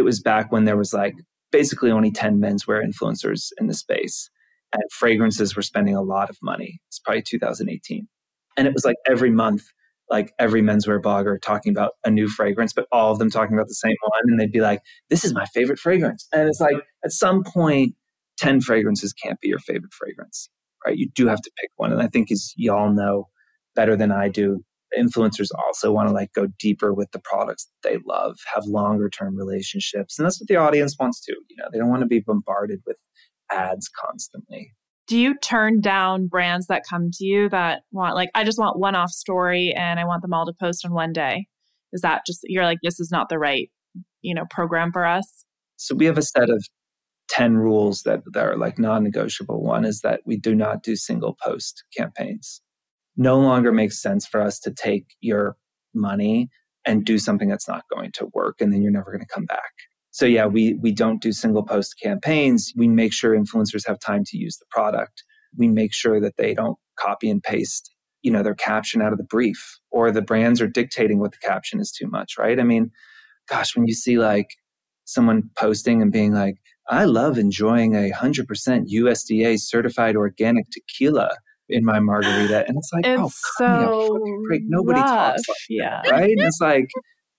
it 0.00 0.04
was 0.04 0.18
back 0.18 0.50
when 0.50 0.64
there 0.64 0.78
was 0.78 0.94
like 0.94 1.14
basically 1.52 1.90
only 1.90 2.10
10 2.10 2.40
menswear 2.40 2.82
influencers 2.82 3.50
in 3.60 3.66
the 3.66 3.74
space 3.74 4.30
and 4.72 4.82
fragrances 4.90 5.54
were 5.54 5.62
spending 5.62 5.94
a 5.94 6.00
lot 6.00 6.30
of 6.30 6.38
money. 6.42 6.80
It's 6.88 6.98
probably 6.98 7.22
2018. 7.22 8.08
And 8.56 8.66
it 8.66 8.72
was 8.72 8.82
like 8.82 8.96
every 9.06 9.30
month, 9.30 9.64
like 10.08 10.32
every 10.38 10.62
menswear 10.62 11.02
blogger 11.02 11.38
talking 11.38 11.70
about 11.70 11.92
a 12.02 12.10
new 12.10 12.28
fragrance, 12.28 12.72
but 12.72 12.86
all 12.90 13.12
of 13.12 13.18
them 13.18 13.28
talking 13.28 13.54
about 13.54 13.68
the 13.68 13.74
same 13.74 13.94
one. 14.00 14.22
And 14.24 14.40
they'd 14.40 14.50
be 14.50 14.62
like, 14.62 14.80
this 15.10 15.22
is 15.22 15.34
my 15.34 15.44
favorite 15.52 15.78
fragrance. 15.78 16.26
And 16.32 16.48
it's 16.48 16.60
like 16.60 16.76
at 17.04 17.12
some 17.12 17.44
point, 17.44 17.94
10 18.38 18.62
fragrances 18.62 19.12
can't 19.12 19.38
be 19.40 19.48
your 19.48 19.58
favorite 19.58 19.92
fragrance, 19.92 20.48
right? 20.86 20.96
You 20.96 21.10
do 21.14 21.26
have 21.26 21.42
to 21.42 21.50
pick 21.60 21.68
one. 21.76 21.92
And 21.92 22.00
I 22.00 22.06
think 22.06 22.30
as 22.32 22.54
y'all 22.56 22.90
know 22.90 23.28
better 23.74 23.96
than 23.96 24.10
I 24.10 24.30
do, 24.30 24.64
influencers 24.98 25.48
also 25.64 25.92
want 25.92 26.08
to 26.08 26.14
like 26.14 26.32
go 26.32 26.48
deeper 26.58 26.92
with 26.92 27.10
the 27.12 27.20
products 27.20 27.68
they 27.82 27.98
love, 28.06 28.36
have 28.54 28.64
longer 28.66 29.08
term 29.08 29.36
relationships. 29.36 30.18
And 30.18 30.26
that's 30.26 30.40
what 30.40 30.48
the 30.48 30.56
audience 30.56 30.96
wants 30.98 31.20
to. 31.24 31.32
You 31.32 31.56
know, 31.58 31.66
they 31.72 31.78
don't 31.78 31.88
want 31.88 32.02
to 32.02 32.08
be 32.08 32.20
bombarded 32.20 32.80
with 32.86 32.96
ads 33.50 33.88
constantly. 33.88 34.72
Do 35.06 35.18
you 35.18 35.36
turn 35.38 35.80
down 35.80 36.28
brands 36.28 36.66
that 36.66 36.82
come 36.88 37.10
to 37.14 37.24
you 37.24 37.48
that 37.48 37.82
want 37.90 38.14
like 38.14 38.30
I 38.34 38.44
just 38.44 38.58
want 38.58 38.78
one 38.78 38.94
off 38.94 39.10
story 39.10 39.72
and 39.76 39.98
I 39.98 40.04
want 40.04 40.22
them 40.22 40.32
all 40.32 40.46
to 40.46 40.52
post 40.58 40.84
on 40.84 40.92
one 40.92 41.12
day? 41.12 41.46
Is 41.92 42.02
that 42.02 42.22
just 42.26 42.40
you're 42.44 42.64
like 42.64 42.78
this 42.82 43.00
is 43.00 43.10
not 43.10 43.28
the 43.28 43.38
right, 43.38 43.70
you 44.22 44.34
know, 44.34 44.44
program 44.50 44.92
for 44.92 45.04
us? 45.04 45.44
So 45.76 45.94
we 45.94 46.04
have 46.04 46.18
a 46.18 46.22
set 46.22 46.50
of 46.50 46.62
10 47.30 47.56
rules 47.56 48.02
that, 48.02 48.20
that 48.32 48.44
are 48.44 48.56
like 48.56 48.78
non-negotiable. 48.78 49.62
One 49.62 49.84
is 49.84 50.00
that 50.02 50.20
we 50.26 50.36
do 50.36 50.54
not 50.54 50.82
do 50.82 50.94
single 50.94 51.36
post 51.42 51.84
campaigns 51.96 52.60
no 53.16 53.38
longer 53.38 53.72
makes 53.72 54.00
sense 54.00 54.26
for 54.26 54.40
us 54.40 54.58
to 54.60 54.70
take 54.70 55.14
your 55.20 55.56
money 55.94 56.48
and 56.84 57.04
do 57.04 57.18
something 57.18 57.48
that's 57.48 57.68
not 57.68 57.84
going 57.92 58.10
to 58.12 58.30
work 58.32 58.60
and 58.60 58.72
then 58.72 58.82
you're 58.82 58.90
never 58.90 59.10
going 59.10 59.20
to 59.20 59.34
come 59.34 59.44
back. 59.44 59.72
So 60.12 60.26
yeah, 60.26 60.46
we 60.46 60.74
we 60.74 60.92
don't 60.92 61.22
do 61.22 61.32
single 61.32 61.62
post 61.62 61.96
campaigns. 62.02 62.72
We 62.76 62.88
make 62.88 63.12
sure 63.12 63.36
influencers 63.36 63.86
have 63.86 64.00
time 64.00 64.24
to 64.26 64.36
use 64.36 64.56
the 64.58 64.66
product. 64.70 65.22
We 65.56 65.68
make 65.68 65.92
sure 65.92 66.20
that 66.20 66.36
they 66.36 66.54
don't 66.54 66.78
copy 66.98 67.30
and 67.30 67.42
paste, 67.42 67.92
you 68.22 68.30
know, 68.30 68.42
their 68.42 68.54
caption 68.54 69.02
out 69.02 69.12
of 69.12 69.18
the 69.18 69.24
brief 69.24 69.78
or 69.90 70.10
the 70.10 70.22
brands 70.22 70.60
are 70.60 70.66
dictating 70.66 71.20
what 71.20 71.32
the 71.32 71.38
caption 71.38 71.80
is 71.80 71.92
too 71.92 72.08
much, 72.08 72.36
right? 72.38 72.58
I 72.58 72.64
mean, 72.64 72.90
gosh, 73.48 73.76
when 73.76 73.86
you 73.86 73.94
see 73.94 74.18
like 74.18 74.48
someone 75.04 75.50
posting 75.56 76.02
and 76.02 76.12
being 76.12 76.32
like, 76.32 76.56
I 76.88 77.04
love 77.04 77.38
enjoying 77.38 77.94
a 77.94 78.10
100% 78.10 78.46
USDA 78.92 79.60
certified 79.60 80.16
organic 80.16 80.66
tequila 80.70 81.30
in 81.70 81.84
my 81.84 82.00
margarita. 82.00 82.66
And 82.66 82.76
it's 82.76 82.90
like, 82.92 83.06
oh, 83.06 83.26
it's 83.26 83.42
oh, 83.60 84.18
so 84.18 84.42
break. 84.48 84.62
Nobody 84.66 85.00
rough. 85.00 85.36
talks 85.36 85.48
like 85.48 85.56
yeah. 85.68 86.02
that, 86.04 86.10
right? 86.10 86.30
And 86.30 86.40
it's 86.40 86.60
like, 86.60 86.88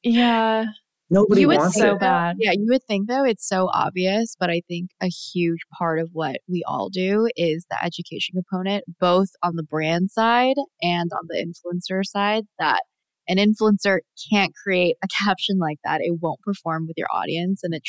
yeah. 0.04 0.66
Nobody 1.14 1.42
you 1.42 1.50
would 1.50 1.58
wants 1.58 1.78
so 1.78 1.96
it. 1.96 2.00
bad. 2.00 2.38
Yeah, 2.40 2.54
you 2.54 2.68
would 2.70 2.86
think 2.86 3.10
though 3.10 3.26
it's 3.26 3.46
so 3.46 3.70
obvious, 3.74 4.38
but 4.40 4.50
I 4.50 4.62
think 4.70 4.92
a 5.02 5.08
huge 5.08 5.60
part 5.78 6.00
of 6.00 6.12
what 6.14 6.38
we 6.48 6.64
all 6.66 6.88
do 6.88 7.28
is 7.36 7.66
the 7.70 7.84
education 7.84 8.36
component, 8.36 8.86
both 8.98 9.28
on 9.44 9.58
the 9.58 9.64
brand 9.64 10.10
side 10.10 10.56
and 10.82 11.12
on 11.12 11.28
the 11.28 11.36
influencer 11.36 12.06
side. 12.06 12.46
That 12.60 12.84
an 13.28 13.38
influencer 13.38 14.00
can't 14.32 14.54
create 14.56 14.96
a 15.04 15.08
caption 15.24 15.60
like 15.60 15.80
that; 15.84 16.00
it 16.00 16.18
won't 16.22 16.40
perform 16.42 16.88
with 16.88 16.96
your 16.96 17.10
audience, 17.12 17.60
and 17.62 17.74
it 17.74 17.84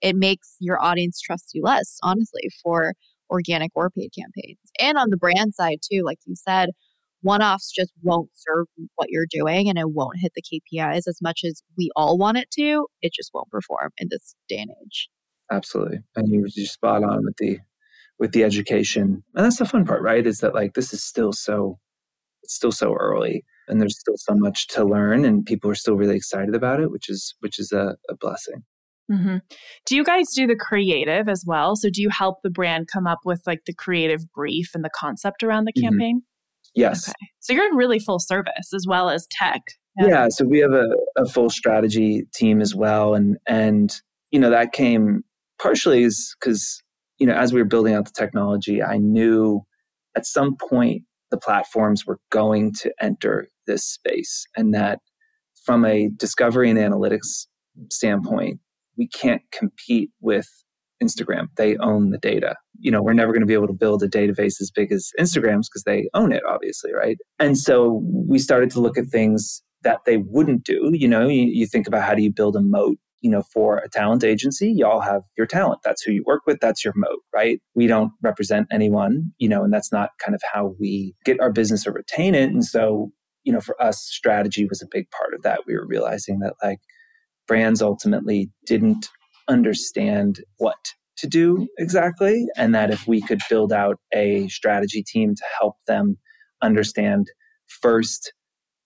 it 0.00 0.14
makes 0.14 0.54
your 0.60 0.80
audience 0.80 1.20
trust 1.20 1.50
you 1.52 1.62
less. 1.64 1.98
Honestly, 2.04 2.50
for 2.62 2.94
organic 3.30 3.70
or 3.74 3.90
paid 3.90 4.10
campaigns. 4.16 4.58
And 4.78 4.98
on 4.98 5.10
the 5.10 5.16
brand 5.16 5.54
side, 5.54 5.78
too, 5.82 6.02
like 6.04 6.18
you 6.26 6.34
said, 6.34 6.70
one 7.22 7.42
offs 7.42 7.70
just 7.70 7.92
won't 8.02 8.30
serve 8.34 8.66
what 8.96 9.10
you're 9.10 9.26
doing 9.30 9.68
and 9.68 9.78
it 9.78 9.90
won't 9.90 10.18
hit 10.18 10.32
the 10.34 10.42
KPIs 10.42 11.06
as 11.06 11.18
much 11.22 11.40
as 11.44 11.62
we 11.76 11.90
all 11.94 12.16
want 12.18 12.38
it 12.38 12.50
to. 12.52 12.86
It 13.02 13.12
just 13.12 13.30
won't 13.34 13.50
perform 13.50 13.90
in 13.98 14.08
this 14.10 14.34
day 14.48 14.58
and 14.58 14.70
age. 14.84 15.08
Absolutely. 15.50 15.98
And 16.16 16.28
you're 16.28 16.48
just 16.48 16.74
spot 16.74 17.02
on 17.02 17.24
with 17.24 17.36
the 17.38 17.58
with 18.18 18.32
the 18.32 18.44
education. 18.44 19.24
And 19.34 19.44
that's 19.44 19.58
the 19.58 19.64
fun 19.64 19.84
part, 19.84 20.02
right? 20.02 20.26
Is 20.26 20.38
that 20.38 20.54
like 20.54 20.74
this 20.74 20.92
is 20.92 21.02
still 21.02 21.32
so 21.32 21.78
it's 22.42 22.54
still 22.54 22.72
so 22.72 22.94
early 22.94 23.44
and 23.68 23.80
there's 23.80 23.98
still 23.98 24.16
so 24.16 24.34
much 24.34 24.66
to 24.68 24.84
learn 24.84 25.24
and 25.24 25.44
people 25.44 25.70
are 25.70 25.74
still 25.74 25.96
really 25.96 26.16
excited 26.16 26.54
about 26.54 26.80
it, 26.80 26.90
which 26.90 27.08
is 27.08 27.34
which 27.40 27.58
is 27.58 27.72
a, 27.72 27.96
a 28.08 28.16
blessing. 28.16 28.64
Mm-hmm. 29.10 29.36
Do 29.86 29.96
you 29.96 30.04
guys 30.04 30.32
do 30.34 30.46
the 30.46 30.56
creative 30.56 31.28
as 31.28 31.44
well? 31.46 31.76
So 31.76 31.90
do 31.90 32.00
you 32.00 32.10
help 32.10 32.42
the 32.42 32.50
brand 32.50 32.88
come 32.92 33.06
up 33.06 33.20
with 33.24 33.42
like 33.46 33.64
the 33.66 33.74
creative 33.74 34.30
brief 34.32 34.70
and 34.74 34.84
the 34.84 34.90
concept 34.94 35.42
around 35.42 35.64
the 35.64 35.72
mm-hmm. 35.72 35.88
campaign? 35.88 36.16
Mm-hmm. 36.18 36.80
Yes. 36.80 37.08
Okay. 37.08 37.30
So 37.40 37.52
you're 37.52 37.68
in 37.68 37.76
really 37.76 37.98
full 37.98 38.20
service 38.20 38.72
as 38.74 38.86
well 38.86 39.10
as 39.10 39.26
tech. 39.30 39.62
Yeah. 39.98 40.06
yeah 40.06 40.28
so 40.28 40.44
we 40.44 40.60
have 40.60 40.72
a, 40.72 40.86
a 41.16 41.26
full 41.26 41.50
strategy 41.50 42.22
team 42.34 42.60
as 42.60 42.74
well. 42.74 43.14
And, 43.14 43.38
and, 43.46 43.92
you 44.30 44.38
know, 44.38 44.50
that 44.50 44.72
came 44.72 45.24
partially 45.60 46.04
is 46.04 46.36
because, 46.40 46.80
you 47.18 47.26
know, 47.26 47.34
as 47.34 47.52
we 47.52 47.60
were 47.60 47.68
building 47.68 47.94
out 47.94 48.04
the 48.04 48.12
technology, 48.16 48.82
I 48.82 48.98
knew 48.98 49.62
at 50.16 50.26
some 50.26 50.56
point 50.56 51.02
the 51.32 51.38
platforms 51.38 52.06
were 52.06 52.18
going 52.30 52.72
to 52.74 52.92
enter 53.00 53.48
this 53.66 53.84
space 53.84 54.46
and 54.56 54.72
that 54.74 55.00
from 55.64 55.84
a 55.84 56.08
discovery 56.16 56.70
and 56.70 56.78
analytics 56.78 57.46
standpoint, 57.90 58.60
we 59.00 59.08
can't 59.08 59.40
compete 59.50 60.10
with 60.20 60.46
Instagram. 61.02 61.46
They 61.56 61.78
own 61.78 62.10
the 62.10 62.18
data. 62.18 62.56
You 62.78 62.90
know, 62.90 63.02
we're 63.02 63.14
never 63.14 63.32
going 63.32 63.40
to 63.40 63.46
be 63.46 63.54
able 63.54 63.66
to 63.66 63.72
build 63.72 64.02
a 64.02 64.08
database 64.08 64.60
as 64.60 64.70
big 64.70 64.92
as 64.92 65.10
Instagram's 65.18 65.70
because 65.70 65.84
they 65.84 66.10
own 66.12 66.32
it, 66.32 66.42
obviously, 66.46 66.92
right? 66.92 67.16
And 67.38 67.56
so 67.56 68.02
we 68.04 68.38
started 68.38 68.70
to 68.72 68.80
look 68.80 68.98
at 68.98 69.06
things 69.06 69.62
that 69.84 70.00
they 70.04 70.18
wouldn't 70.18 70.64
do. 70.64 70.90
You 70.92 71.08
know, 71.08 71.26
you, 71.26 71.46
you 71.46 71.66
think 71.66 71.88
about 71.88 72.02
how 72.02 72.14
do 72.14 72.22
you 72.22 72.30
build 72.30 72.56
a 72.56 72.60
moat 72.60 72.98
you 73.22 73.30
know, 73.30 73.42
for 73.52 73.76
a 73.76 73.88
talent 73.90 74.24
agency, 74.24 74.72
y'all 74.72 75.00
have 75.00 75.20
your 75.36 75.46
talent. 75.46 75.80
That's 75.84 76.00
who 76.00 76.10
you 76.10 76.24
work 76.26 76.40
with. 76.46 76.58
That's 76.58 76.82
your 76.82 76.94
moat, 76.96 77.20
right? 77.34 77.60
We 77.74 77.86
don't 77.86 78.12
represent 78.22 78.66
anyone, 78.72 79.32
you 79.36 79.46
know, 79.46 79.62
and 79.62 79.70
that's 79.70 79.92
not 79.92 80.12
kind 80.24 80.34
of 80.34 80.40
how 80.50 80.74
we 80.80 81.14
get 81.22 81.38
our 81.38 81.52
business 81.52 81.86
or 81.86 81.92
retain 81.92 82.34
it. 82.34 82.50
And 82.50 82.64
so, 82.64 83.10
you 83.44 83.52
know, 83.52 83.60
for 83.60 83.80
us, 83.82 83.98
strategy 83.98 84.64
was 84.64 84.80
a 84.80 84.88
big 84.90 85.10
part 85.10 85.34
of 85.34 85.42
that. 85.42 85.60
We 85.66 85.74
were 85.74 85.86
realizing 85.86 86.38
that 86.38 86.54
like 86.62 86.78
brands 87.50 87.82
ultimately 87.82 88.48
didn't 88.64 89.08
understand 89.48 90.38
what 90.58 90.94
to 91.16 91.26
do 91.26 91.66
exactly. 91.78 92.46
And 92.56 92.72
that 92.76 92.92
if 92.92 93.08
we 93.08 93.20
could 93.20 93.40
build 93.50 93.72
out 93.72 93.96
a 94.14 94.46
strategy 94.46 95.02
team 95.02 95.34
to 95.34 95.42
help 95.58 95.74
them 95.88 96.16
understand 96.62 97.26
first 97.66 98.32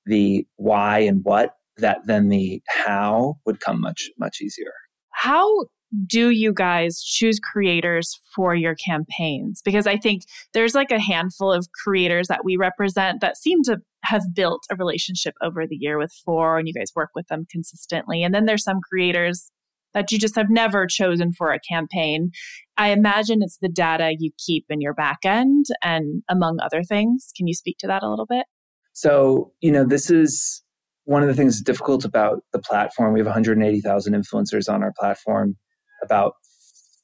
the 0.07 0.47
why 0.57 1.01
and 1.01 1.21
what, 1.25 1.57
that 1.77 1.99
then 2.07 2.31
the 2.31 2.63
how 2.67 3.35
would 3.45 3.61
come 3.61 3.83
much, 3.83 4.09
much 4.19 4.41
easier. 4.41 4.73
How 5.11 5.67
do 6.07 6.31
you 6.31 6.53
guys 6.53 7.03
choose 7.03 7.39
creators 7.39 8.19
for 8.35 8.55
your 8.55 8.75
campaigns? 8.75 9.61
Because 9.65 9.87
I 9.87 9.97
think 9.97 10.23
there's 10.53 10.75
like 10.75 10.91
a 10.91 11.01
handful 11.01 11.53
of 11.53 11.69
creators 11.85 12.29
that 12.29 12.45
we 12.45 12.57
represent 12.57 13.21
that 13.21 13.37
seem 13.37 13.63
to 13.65 13.79
have 14.05 14.23
built 14.35 14.65
a 14.71 14.77
relationship 14.77 15.35
over 15.43 15.67
the 15.67 15.77
year 15.77 15.99
with 15.99 16.13
Fohr 16.27 16.59
and 16.59 16.69
you 16.69 16.75
guys 16.75 16.93
work 16.95 17.11
with 17.15 17.27
them 17.29 17.47
consistently. 17.51 18.23
And 18.23 18.35
then 18.35 18.45
there's 18.45 18.65
some 18.65 18.81
creators 18.81 19.51
that 19.95 20.11
you 20.11 20.19
just 20.19 20.35
have 20.35 20.51
never 20.51 20.87
chosen 20.87 21.33
for 21.33 21.53
a 21.53 21.61
campaign. 21.61 22.33
I 22.77 22.89
imagine 22.89 23.39
it's 23.43 23.59
the 23.59 23.69
data 23.69 24.15
you 24.19 24.33
keep 24.45 24.67
in 24.69 24.81
your 24.81 24.95
back 24.95 25.19
end 25.25 25.67
and 25.83 26.23
among 26.29 26.59
other 26.61 26.83
things. 26.83 27.31
Can 27.37 27.47
you 27.47 27.55
speak 27.55 27.79
to 27.79 27.87
that 27.87 28.03
a 28.03 28.11
little 28.11 28.27
bit? 28.27 28.47
So, 28.93 29.53
you 29.61 29.71
know, 29.71 29.85
this 29.85 30.11
is 30.11 30.63
one 31.05 31.23
of 31.23 31.29
the 31.29 31.35
things 31.35 31.61
difficult 31.61 32.05
about 32.05 32.43
the 32.53 32.59
platform. 32.59 33.13
We 33.13 33.21
have 33.21 33.27
180,000 33.27 34.15
influencers 34.15 34.73
on 34.73 34.83
our 34.83 34.93
platform 34.99 35.57
about 36.05 36.35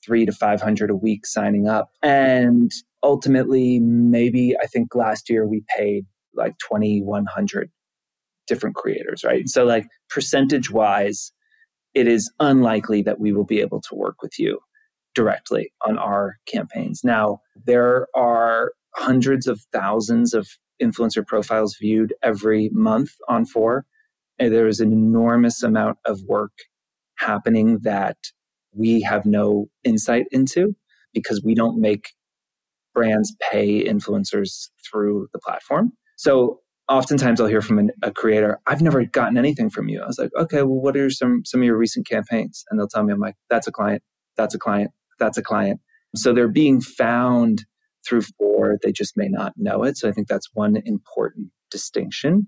three 0.05 0.25
to 0.27 0.33
500 0.33 0.91
a 0.91 0.97
week 0.97 1.27
signing 1.27 1.69
up. 1.69 1.91
And 2.03 2.71
ultimately, 3.03 3.79
maybe 3.81 4.55
I 4.63 4.67
think 4.67 4.95
last 4.95 5.29
year 5.29 5.47
we 5.47 5.63
paid 5.77 6.07
like 6.35 6.55
2,100 6.59 7.71
different 8.47 8.77
creators, 8.77 9.25
right? 9.25 9.49
So, 9.49 9.65
like, 9.65 9.87
percentage 10.09 10.71
wise, 10.71 11.33
it 11.95 12.07
is 12.07 12.33
unlikely 12.41 13.03
that 13.03 13.21
we 13.21 13.33
will 13.33 13.45
be 13.45 13.61
able 13.61 13.81
to 13.83 13.95
work 13.95 14.23
with 14.23 14.39
you 14.39 14.61
directly 15.15 15.73
on 15.87 15.99
our 15.99 16.37
campaigns. 16.47 17.03
Now, 17.03 17.41
there 17.67 18.07
are 18.15 18.73
hundreds 18.95 19.47
of 19.47 19.61
thousands 19.73 20.35
of 20.35 20.49
influencer 20.83 21.27
profiles 21.27 21.77
viewed 21.81 22.15
every 22.23 22.71
month 22.73 23.11
on 23.29 23.45
Fohr. 23.45 23.83
And 24.39 24.53
there 24.53 24.67
is 24.67 24.81
an 24.81 24.93
enormous 24.93 25.63
amount 25.63 25.99
of 26.05 26.21
work 26.27 26.53
happening 27.19 27.81
that 27.83 28.17
we 28.72 29.00
have 29.02 29.24
no 29.26 29.66
insight 29.85 30.26
into 30.30 30.74
because 31.12 31.42
we 31.44 31.54
don't 31.54 31.80
make 31.80 32.11
brands 32.94 33.35
pay 33.50 33.85
influencers 33.85 34.68
through 34.90 35.28
the 35.33 35.38
platform. 35.38 35.92
So 36.16 36.61
oftentimes 36.88 37.40
I'll 37.40 37.46
hear 37.46 37.62
from 37.62 37.78
an, 37.78 37.90
a 38.02 38.11
creator, 38.11 38.59
I've 38.66 38.83
never 38.83 39.04
gotten 39.04 39.38
anything 39.38 39.70
from 39.70 39.88
you. 39.88 40.02
I 40.02 40.06
was 40.06 40.18
like, 40.18 40.30
okay, 40.37 40.62
well, 40.62 40.80
what 40.80 40.96
are 40.96 41.11
some 41.11 41.42
some 41.44 41.61
of 41.61 41.64
your 41.64 41.76
recent 41.76 42.06
campaigns? 42.06 42.64
And 42.68 42.78
they'll 42.78 42.88
tell 42.88 43.04
me, 43.04 43.12
I'm 43.12 43.20
like, 43.20 43.37
that's 43.48 43.66
a 43.66 43.72
client, 43.72 44.02
that's 44.37 44.54
a 44.54 44.59
client, 44.59 44.90
that's 45.18 45.38
a 45.38 45.42
client. 45.42 45.80
So 46.16 46.33
they're 46.33 46.48
being 46.48 46.80
found 46.80 47.64
through 48.06 48.22
Fohr. 48.22 48.76
They 48.83 48.92
just 48.92 49.16
may 49.16 49.28
not 49.28 49.52
know 49.56 49.85
it. 49.85 49.96
So 49.96 50.09
I 50.09 50.12
think 50.12 50.28
that's 50.28 50.48
one 50.52 50.83
important 50.85 51.50
distinction. 51.70 52.46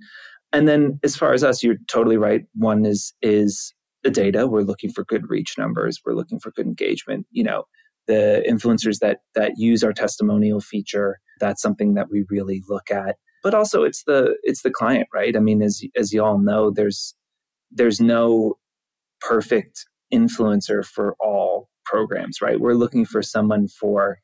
And 0.53 0.69
then 0.69 0.99
as 1.03 1.17
far 1.17 1.33
as 1.33 1.45
us, 1.45 1.63
you're 1.63 1.77
totally 1.89 2.17
right. 2.17 2.43
One 2.55 2.85
is 2.85 3.15
is 3.23 3.73
the 4.05 4.11
data. 4.11 4.47
We're 4.47 4.63
looking 4.63 4.91
for 4.93 5.05
good 5.05 5.31
reach 5.31 5.57
numbers. 5.59 6.01
We're 6.05 6.15
looking 6.15 6.41
for 6.41 6.51
good 6.53 6.67
engagement. 6.67 7.27
You 7.31 7.45
know, 7.45 7.65
the 8.09 8.45
influencers 8.49 8.99
that 9.01 9.21
that 9.35 9.53
use 9.57 9.85
our 9.85 9.93
testimonial 9.93 10.61
feature, 10.61 11.21
that's 11.41 11.63
something 11.63 11.95
that 11.95 12.09
we 12.11 12.25
really 12.31 12.63
look 12.69 12.91
at. 12.91 13.17
but 13.43 13.55
also 13.55 13.85
it's 13.85 14.05
the 14.05 14.37
it's 14.43 14.63
the 14.63 14.71
client, 14.71 15.09
right? 15.15 15.37
I 15.37 15.41
mean, 15.41 15.63
as 15.63 15.83
as 15.97 16.13
you 16.13 16.23
all 16.25 16.39
know, 16.39 16.71
there's 16.71 17.15
there's 17.71 18.01
no 18.01 18.55
perfect 19.21 19.87
influencer 20.13 20.85
for 20.85 21.17
all 21.21 21.69
programs, 21.85 22.41
right? 22.43 22.61
We're 22.61 22.75
looking 22.75 23.05
for 23.05 23.23
someone 23.23 23.69
for 23.69 24.19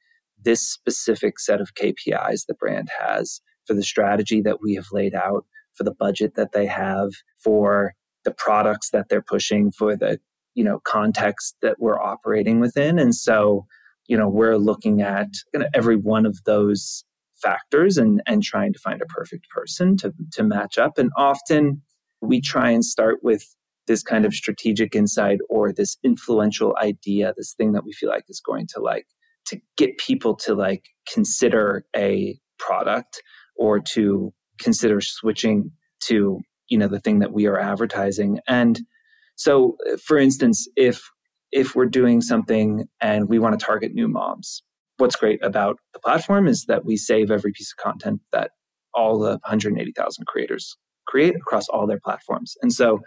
this 0.45 0.61
specific 0.69 1.41
set 1.41 1.61
of 1.61 1.75
KPIs 1.75 2.47
the 2.47 2.55
brand 2.55 2.88
has, 3.01 3.41
for 3.67 3.75
the 3.75 3.83
strategy 3.83 4.41
that 4.43 4.59
we 4.62 4.75
have 4.75 4.87
laid 4.93 5.14
out, 5.14 5.45
for 5.75 5.85
the 5.85 5.95
budget 5.95 6.35
that 6.37 6.53
they 6.53 6.67
have, 6.67 7.11
for 7.43 7.95
the 8.29 8.35
products 8.37 8.91
that 8.91 9.09
they're 9.09 9.23
pushing, 9.23 9.71
for 9.71 9.97
the 9.97 10.19
you 10.55 10.64
know 10.64 10.81
context 10.85 11.57
that 11.62 11.77
we're 11.79 12.01
operating 12.01 12.61
within. 12.61 12.99
And 12.99 13.14
so, 13.14 13.67
you 14.07 14.17
know, 14.17 14.29
we're 14.29 14.59
looking 14.59 15.01
at 15.01 15.29
every 15.75 15.97
one 15.97 16.27
of 16.27 16.38
those 16.45 17.05
factors 17.43 17.97
and 17.97 18.21
and 18.27 18.43
trying 18.43 18.73
to 18.73 18.79
find 18.79 19.01
a 19.01 19.07
perfect 19.07 19.49
person 19.49 19.97
to 19.99 20.12
to 20.33 20.43
match 20.43 20.77
up. 20.79 20.99
And 20.99 21.11
often 21.17 21.83
we 22.21 22.41
try 22.41 22.71
and 22.71 22.85
start 22.85 23.21
with 23.23 23.45
this 23.87 24.03
kind 24.03 24.27
of 24.27 24.35
strategic 24.35 24.95
insight 24.95 25.38
or 25.49 25.73
this 25.73 25.97
influential 26.05 26.77
idea, 26.83 27.33
this 27.37 27.55
thing 27.55 27.73
that 27.73 27.85
we 27.85 27.93
feel 27.93 28.11
like 28.11 28.25
is 28.29 28.41
going 28.41 28.67
to 28.75 28.81
like 28.81 29.07
to 29.47 29.59
get 29.79 29.97
people 29.97 30.35
to 30.35 30.55
like 30.55 30.85
consider 31.11 31.85
a 31.97 32.38
product 32.59 33.23
or 33.57 33.81
to 33.81 34.33
consider 34.59 35.01
switching 35.01 35.71
to 36.01 36.41
you 36.68 36.78
know 36.78 36.88
the 36.88 37.00
thing 37.00 37.18
that 37.20 37.33
we 37.33 37.46
are 37.46 37.59
advertising. 37.59 38.40
And 38.48 38.81
so 39.37 39.76
for 40.04 40.18
instance 40.18 40.68
if 40.76 41.02
if 41.50 41.74
we're 41.74 41.87
doing 41.87 42.20
something 42.20 42.87
and 43.00 43.28
we 43.28 43.38
want 43.38 43.59
to 43.59 43.64
target 43.64 43.94
new 43.94 44.09
moms 44.09 44.62
what's 44.98 45.16
great 45.16 45.42
about 45.42 45.78
the 45.94 46.00
platform 46.00 46.46
is 46.46 46.66
that 46.66 46.85
we 46.85 46.96
save 46.96 47.31
every 47.31 47.52
piece 47.52 47.72
of 47.72 47.83
content 47.83 48.20
that 48.33 48.50
all 48.94 49.18
the 49.18 49.31
180,000 49.31 50.26
creators 50.26 50.76
create 51.07 51.35
across 51.37 51.68
all 51.68 51.87
their 51.87 52.00
platforms. 52.04 52.54
And 52.62 52.72
so 52.72 53.00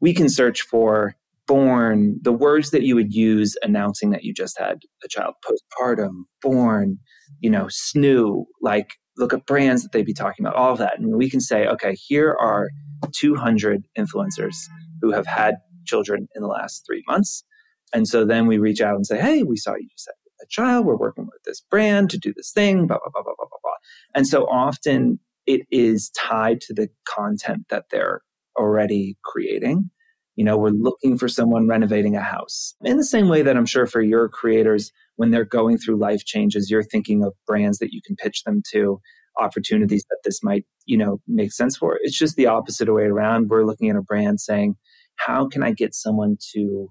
we 0.00 0.12
can 0.12 0.28
search 0.28 0.62
for 0.62 1.14
born, 1.46 2.18
the 2.22 2.32
words 2.32 2.70
that 2.70 2.82
you 2.82 2.94
would 2.94 3.14
use 3.14 3.56
announcing 3.62 4.10
that 4.10 4.24
you 4.24 4.34
just 4.34 4.58
had 4.58 4.78
a 5.04 5.08
child, 5.08 5.34
postpartum, 5.44 6.24
born, 6.42 6.98
you 7.40 7.50
know, 7.50 7.66
snoo, 7.66 8.44
like 8.60 8.94
look 9.20 9.32
at 9.32 9.46
brands 9.46 9.82
that 9.82 9.92
they'd 9.92 10.06
be 10.06 10.14
talking 10.14 10.44
about, 10.44 10.56
all 10.56 10.72
of 10.72 10.78
that. 10.78 10.98
And 10.98 11.14
we 11.14 11.30
can 11.30 11.40
say, 11.40 11.66
okay, 11.66 11.94
here 11.94 12.36
are 12.40 12.70
200 13.12 13.86
influencers 13.96 14.56
who 15.00 15.12
have 15.12 15.26
had 15.26 15.56
children 15.86 16.26
in 16.34 16.42
the 16.42 16.48
last 16.48 16.84
three 16.86 17.04
months. 17.06 17.44
And 17.92 18.08
so 18.08 18.24
then 18.24 18.46
we 18.46 18.58
reach 18.58 18.80
out 18.80 18.94
and 18.96 19.06
say, 19.06 19.20
hey, 19.20 19.42
we 19.42 19.56
saw 19.56 19.74
you 19.74 19.88
just 19.90 20.08
had 20.08 20.14
a 20.44 20.48
child. 20.48 20.86
We're 20.86 20.96
working 20.96 21.24
with 21.24 21.42
this 21.44 21.60
brand 21.60 22.10
to 22.10 22.18
do 22.18 22.32
this 22.34 22.52
thing, 22.52 22.86
blah, 22.86 22.98
blah, 22.98 23.10
blah, 23.12 23.22
blah, 23.22 23.34
blah, 23.36 23.46
blah, 23.48 23.58
blah. 23.62 23.72
And 24.14 24.26
so 24.26 24.44
often 24.44 25.18
it 25.46 25.62
is 25.70 26.10
tied 26.10 26.60
to 26.62 26.74
the 26.74 26.88
content 27.06 27.66
that 27.70 27.86
they're 27.90 28.22
already 28.56 29.16
creating. 29.24 29.90
You 30.36 30.44
know, 30.44 30.56
we're 30.56 30.70
looking 30.70 31.18
for 31.18 31.28
someone 31.28 31.68
renovating 31.68 32.16
a 32.16 32.22
house. 32.22 32.74
In 32.82 32.96
the 32.96 33.04
same 33.04 33.28
way 33.28 33.42
that 33.42 33.56
I'm 33.56 33.66
sure 33.66 33.86
for 33.86 34.00
your 34.00 34.28
creators, 34.28 34.90
when 35.16 35.30
they're 35.30 35.44
going 35.44 35.76
through 35.76 35.96
life 35.96 36.24
changes, 36.24 36.70
you're 36.70 36.82
thinking 36.82 37.22
of 37.22 37.34
brands 37.46 37.78
that 37.78 37.92
you 37.92 38.00
can 38.06 38.16
pitch 38.16 38.44
them 38.44 38.62
to, 38.72 39.00
opportunities 39.38 40.04
that 40.08 40.20
this 40.24 40.42
might, 40.42 40.64
you 40.86 40.96
know, 40.96 41.20
make 41.26 41.52
sense 41.52 41.76
for. 41.76 41.98
It's 42.02 42.18
just 42.18 42.36
the 42.36 42.46
opposite 42.46 42.92
way 42.92 43.04
around. 43.04 43.48
We're 43.48 43.66
looking 43.66 43.90
at 43.90 43.96
a 43.96 44.02
brand 44.02 44.40
saying, 44.40 44.76
how 45.16 45.48
can 45.48 45.62
I 45.62 45.72
get 45.72 45.94
someone 45.94 46.36
to 46.52 46.88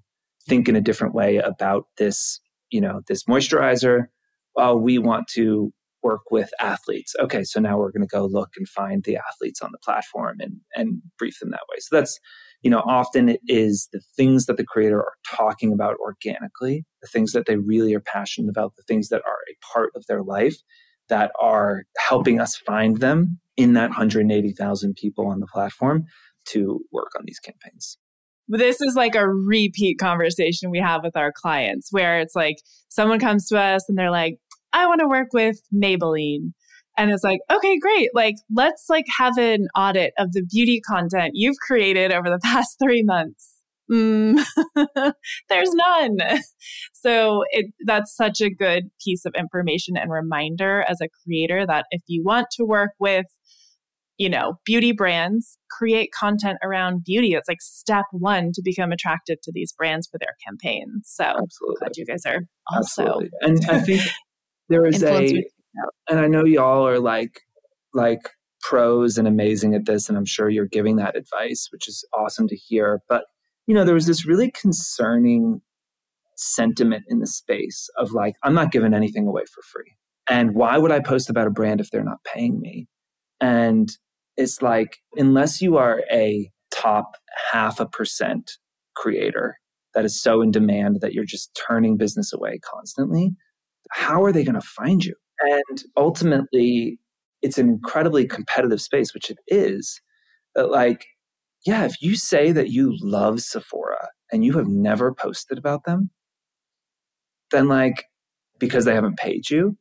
think 0.48 0.70
in 0.70 0.76
a 0.76 0.82
different 0.82 1.16
way 1.16 1.38
about 1.38 1.86
this, 1.98 2.40
you 2.70 2.82
know, 2.82 3.02
this 3.08 3.24
moisturizer? 3.24 4.06
Well, 4.56 4.78
we 4.78 4.98
want 4.98 5.28
to 5.30 5.72
work 6.04 6.32
with 6.32 6.50
athletes. 6.60 7.16
Okay, 7.20 7.44
so 7.44 7.60
now 7.60 7.78
we're 7.78 7.92
going 7.92 8.08
to 8.08 8.08
go 8.08 8.26
look 8.26 8.52
and 8.58 8.68
find 8.68 9.04
the 9.04 9.18
athletes 9.18 9.62
on 9.62 9.72
the 9.72 9.80
platform 9.84 10.38
and 10.40 10.58
and 10.76 11.02
brief 11.18 11.40
them 11.40 11.52
that 11.52 11.66
way. 11.70 11.78
So 11.80 11.96
that's 11.96 12.20
you 12.62 12.70
know 12.70 12.84
often 12.86 13.30
it 13.30 13.42
is 13.48 13.90
the 13.92 14.02
things 14.16 14.46
that 14.46 14.58
the 14.58 14.66
creator 14.66 15.00
are 15.00 15.14
talking 15.28 15.72
about 15.74 15.98
organically, 15.98 16.86
the 17.02 17.08
things 17.08 17.32
that 17.32 17.46
they 17.46 17.58
really 17.58 17.94
are 17.94 18.02
passionate 18.02 18.50
about, 18.50 18.76
the 18.76 18.84
things 18.84 19.10
that 19.10 19.22
are 19.26 19.38
a 19.50 19.74
part 19.74 19.92
of 19.96 20.06
their 20.08 20.24
life 20.24 20.56
that 21.10 21.32
are 21.42 21.84
helping 21.98 22.40
us 22.40 22.56
find 22.56 22.98
them 22.98 23.40
in 23.58 23.74
that 23.74 23.90
180,000 23.90 24.96
people 24.96 25.28
on 25.28 25.40
the 25.40 25.48
platform 25.48 26.06
to 26.46 26.82
work 26.92 27.10
on 27.18 27.24
these 27.26 27.40
campaigns 27.40 27.98
this 28.52 28.82
is 28.82 28.96
like 28.96 29.14
a 29.14 29.30
repeat 29.30 30.00
conversation 30.00 30.72
we 30.72 30.80
have 30.80 31.04
with 31.04 31.16
our 31.16 31.32
clients 31.32 31.90
where 31.92 32.20
it's 32.20 32.36
like 32.36 32.56
someone 32.88 33.20
comes 33.20 33.48
to 33.48 33.60
us 33.60 33.88
and 33.88 33.96
they're 33.96 34.10
like 34.10 34.40
I 34.74 34.88
want 34.88 35.00
to 35.02 35.08
work 35.08 35.34
with 35.34 35.62
Maybelline. 35.74 36.54
And 37.00 37.12
it's 37.12 37.24
like, 37.24 37.40
okay, 37.50 37.80
great. 37.80 38.10
Like, 38.14 38.36
let's 38.54 38.88
like 38.90 39.06
have 39.18 39.38
an 39.38 39.70
audit 39.74 40.12
of 40.20 40.34
the 40.34 40.44
beauty 40.44 40.82
content 40.82 41.32
you've 41.34 41.56
created 41.66 42.12
over 42.12 42.30
the 42.30 42.40
past 42.44 42.78
three 42.78 43.04
months. 43.04 43.56
Mm, 43.90 44.44
there's 45.50 45.74
none. 45.74 46.18
So 46.92 47.46
it 47.52 47.68
that's 47.86 48.14
such 48.14 48.42
a 48.42 48.50
good 48.50 48.92
piece 49.02 49.24
of 49.24 49.34
information 49.34 49.96
and 49.96 50.12
reminder 50.12 50.84
as 50.86 51.00
a 51.00 51.08
creator 51.24 51.66
that 51.66 51.86
if 51.92 52.02
you 52.08 52.24
want 52.26 52.48
to 52.58 52.66
work 52.66 52.92
with 53.00 53.26
you 54.18 54.30
know, 54.30 54.60
beauty 54.66 54.92
brands 54.92 55.58
create 55.72 56.12
content 56.12 56.58
around 56.62 57.06
beauty. 57.06 57.34
It's 57.36 57.48
like 57.48 57.62
step 57.62 58.04
one 58.12 58.52
to 58.54 58.62
become 58.62 58.92
attractive 58.92 59.38
to 59.44 59.52
these 59.54 59.72
brands 59.72 60.10
for 60.12 60.20
their 60.20 60.36
campaigns. 60.46 61.04
So 61.06 61.24
Absolutely. 61.24 61.76
glad 61.80 61.92
you 61.96 62.06
guys 62.06 62.26
are 62.26 62.42
also. 62.70 63.04
Absolutely. 63.04 63.30
And 63.42 63.66
I 63.70 63.80
think 63.80 64.02
there 64.68 64.86
is 64.86 65.02
a, 65.02 65.46
and 66.10 66.20
I 66.20 66.28
know 66.28 66.46
y'all 66.46 66.88
are 66.88 67.00
like, 67.00 67.42
like 67.94 68.30
pros 68.62 69.18
and 69.18 69.28
amazing 69.28 69.74
at 69.74 69.86
this, 69.86 70.10
and 70.10 70.18
I'm 70.18 70.26
sure 70.26 70.50
you're 70.50 70.66
giving 70.66 70.98
that 70.98 71.16
advice, 71.16 71.70
which 71.72 71.88
is 71.88 72.06
awesome 72.14 72.48
to 72.48 72.56
hear. 72.56 73.02
But, 73.08 73.26
you 73.68 73.74
know, 73.74 73.84
there 73.84 73.96
was 73.96 74.06
this 74.06 74.26
really 74.26 74.52
concerning 74.52 75.62
sentiment 76.36 77.04
in 77.08 77.20
the 77.20 77.28
space 77.28 77.90
of 77.98 78.12
like, 78.12 78.36
I'm 78.44 78.54
not 78.54 78.72
giving 78.72 78.94
anything 78.94 79.28
away 79.28 79.44
for 79.54 79.62
free. 79.62 79.96
And 80.30 80.54
why 80.54 80.78
would 80.78 80.92
I 80.92 81.00
post 81.00 81.30
about 81.30 81.48
a 81.48 81.52
brand 81.52 81.82
if 81.82 81.90
they're 81.90 82.04
not 82.04 82.24
paying 82.24 82.60
me? 82.60 82.88
And 83.42 83.90
it's 84.38 84.62
like, 84.62 84.98
unless 85.16 85.62
you 85.62 85.78
are 85.78 86.04
a 86.12 86.52
top 86.72 87.16
half 87.52 87.80
a 87.80 87.86
percent 87.86 88.52
creator 88.96 89.58
that 89.96 90.06
is 90.06 90.22
so 90.22 90.42
in 90.42 90.52
demand 90.52 91.00
that 91.02 91.14
you're 91.14 91.26
just 91.26 91.60
turning 91.68 91.98
business 91.98 92.32
away 92.32 92.60
constantly, 92.60 93.32
how 93.92 94.24
are 94.24 94.32
they 94.32 94.44
going 94.44 94.60
to 94.60 94.62
find 94.62 95.04
you? 95.04 95.16
And 95.42 95.84
ultimately, 95.98 97.00
it's 97.42 97.58
an 97.58 97.70
incredibly 97.70 98.28
competitive 98.28 98.82
space, 98.82 99.14
which 99.14 99.30
it 99.30 99.38
is. 99.48 100.02
That, 100.56 100.72
like, 100.72 101.06
yeah, 101.66 101.86
if 101.86 102.02
you 102.02 102.16
say 102.16 102.52
that 102.52 102.70
you 102.70 102.96
love 103.02 103.42
Sephora 103.42 104.10
and 104.32 104.44
you 104.46 104.54
have 104.54 104.68
never 104.68 105.14
posted 105.14 105.58
about 105.58 105.86
them, 105.86 106.10
then, 107.52 107.68
like, 107.68 108.06
because 108.60 108.86
they 108.86 108.94
haven't 108.96 109.18
paid 109.18 109.50
you, 109.50 109.78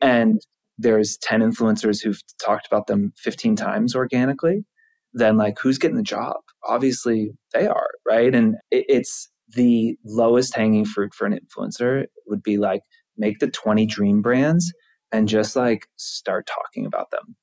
and 0.00 0.40
there's 0.78 1.18
10 1.18 1.40
influencers 1.40 2.02
who've 2.02 2.20
talked 2.44 2.66
about 2.66 2.86
them 2.88 3.12
15 3.18 3.56
times 3.56 3.94
organically, 3.94 4.64
then, 5.14 5.36
like, 5.36 5.58
who's 5.60 5.78
getting 5.78 5.96
the 5.96 6.02
job? 6.02 6.36
Obviously, 6.66 7.32
they 7.54 7.66
are, 7.66 7.88
right? 8.08 8.34
And 8.34 8.56
it's 8.70 9.28
the 9.54 9.96
lowest 10.04 10.54
hanging 10.56 10.84
fruit 10.86 11.14
for 11.14 11.26
an 11.26 11.38
influencer 11.38 12.06
would 12.26 12.42
be 12.42 12.56
like, 12.58 12.82
make 13.16 13.38
the 13.38 13.50
20 13.50 13.86
dream 13.86 14.22
brands 14.22 14.72
and 15.10 15.28
just 15.28 15.56
like 15.56 15.86
start 15.96 16.46
talking 16.46 16.86
about 16.86 17.10
them. 17.10 17.36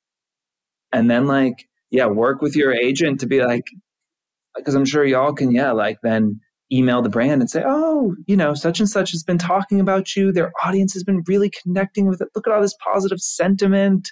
And 0.92 1.10
then 1.10 1.28
like, 1.28 1.68
yeah, 1.92 2.08
work 2.08 2.42
with 2.42 2.56
your 2.56 2.74
agent 2.74 3.20
to 3.20 3.28
be 3.28 3.44
like, 3.44 3.66
because 4.56 4.76
I'm 4.76 4.86
sure 4.86 5.06
y'all 5.06 5.34
can, 5.34 5.52
yeah, 5.52 5.72
like 5.72 5.98
then 6.04 6.40
email 6.72 7.02
the 7.02 7.10
brand 7.10 7.42
and 7.42 7.50
say, 7.50 7.64
oh, 7.66 8.16
you 8.28 8.36
know, 8.36 8.54
such 8.54 8.80
and 8.80 8.90
such 8.90 9.12
has 9.12 9.24
been 9.24 9.38
talking 9.38 9.80
about 9.80 10.16
you. 10.16 10.32
Their 10.32 10.52
audience 10.64 10.94
has 10.94 11.04
been 11.04 11.24
really 11.28 11.50
connecting 11.50 12.08
with 12.08 12.22
it. 12.22 12.30
Look 12.36 12.48
at 12.48 12.54
all 12.54 12.62
this 12.62 12.76
positive 12.84 13.20
sentiment. 13.20 14.12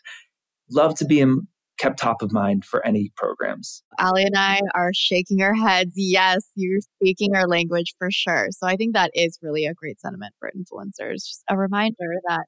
Love 0.72 0.96
to 0.96 1.06
be 1.06 1.20
in, 1.20 1.48
kept 1.78 2.00
top 2.00 2.22
of 2.22 2.32
mind 2.32 2.66
for 2.66 2.86
any 2.86 3.12
programs. 3.16 3.84
Ali 4.00 4.24
and 4.24 4.36
I 4.36 4.62
are 4.76 4.92
shaking 4.94 5.42
our 5.42 5.54
heads. 5.54 5.94
Yes, 5.96 6.50
you're 6.56 6.82
speaking 7.00 7.36
our 7.36 7.48
language 7.48 7.94
for 7.98 8.10
sure. 8.12 8.48
So 8.52 8.68
I 8.68 8.76
think 8.76 8.94
that 8.94 9.12
is 9.14 9.38
really 9.42 9.66
a 9.66 9.74
great 9.74 10.00
sentiment 10.00 10.34
for 10.40 10.52
influencers. 10.56 11.28
Just 11.28 11.44
a 11.50 11.58
reminder 11.58 12.16
that 12.28 12.46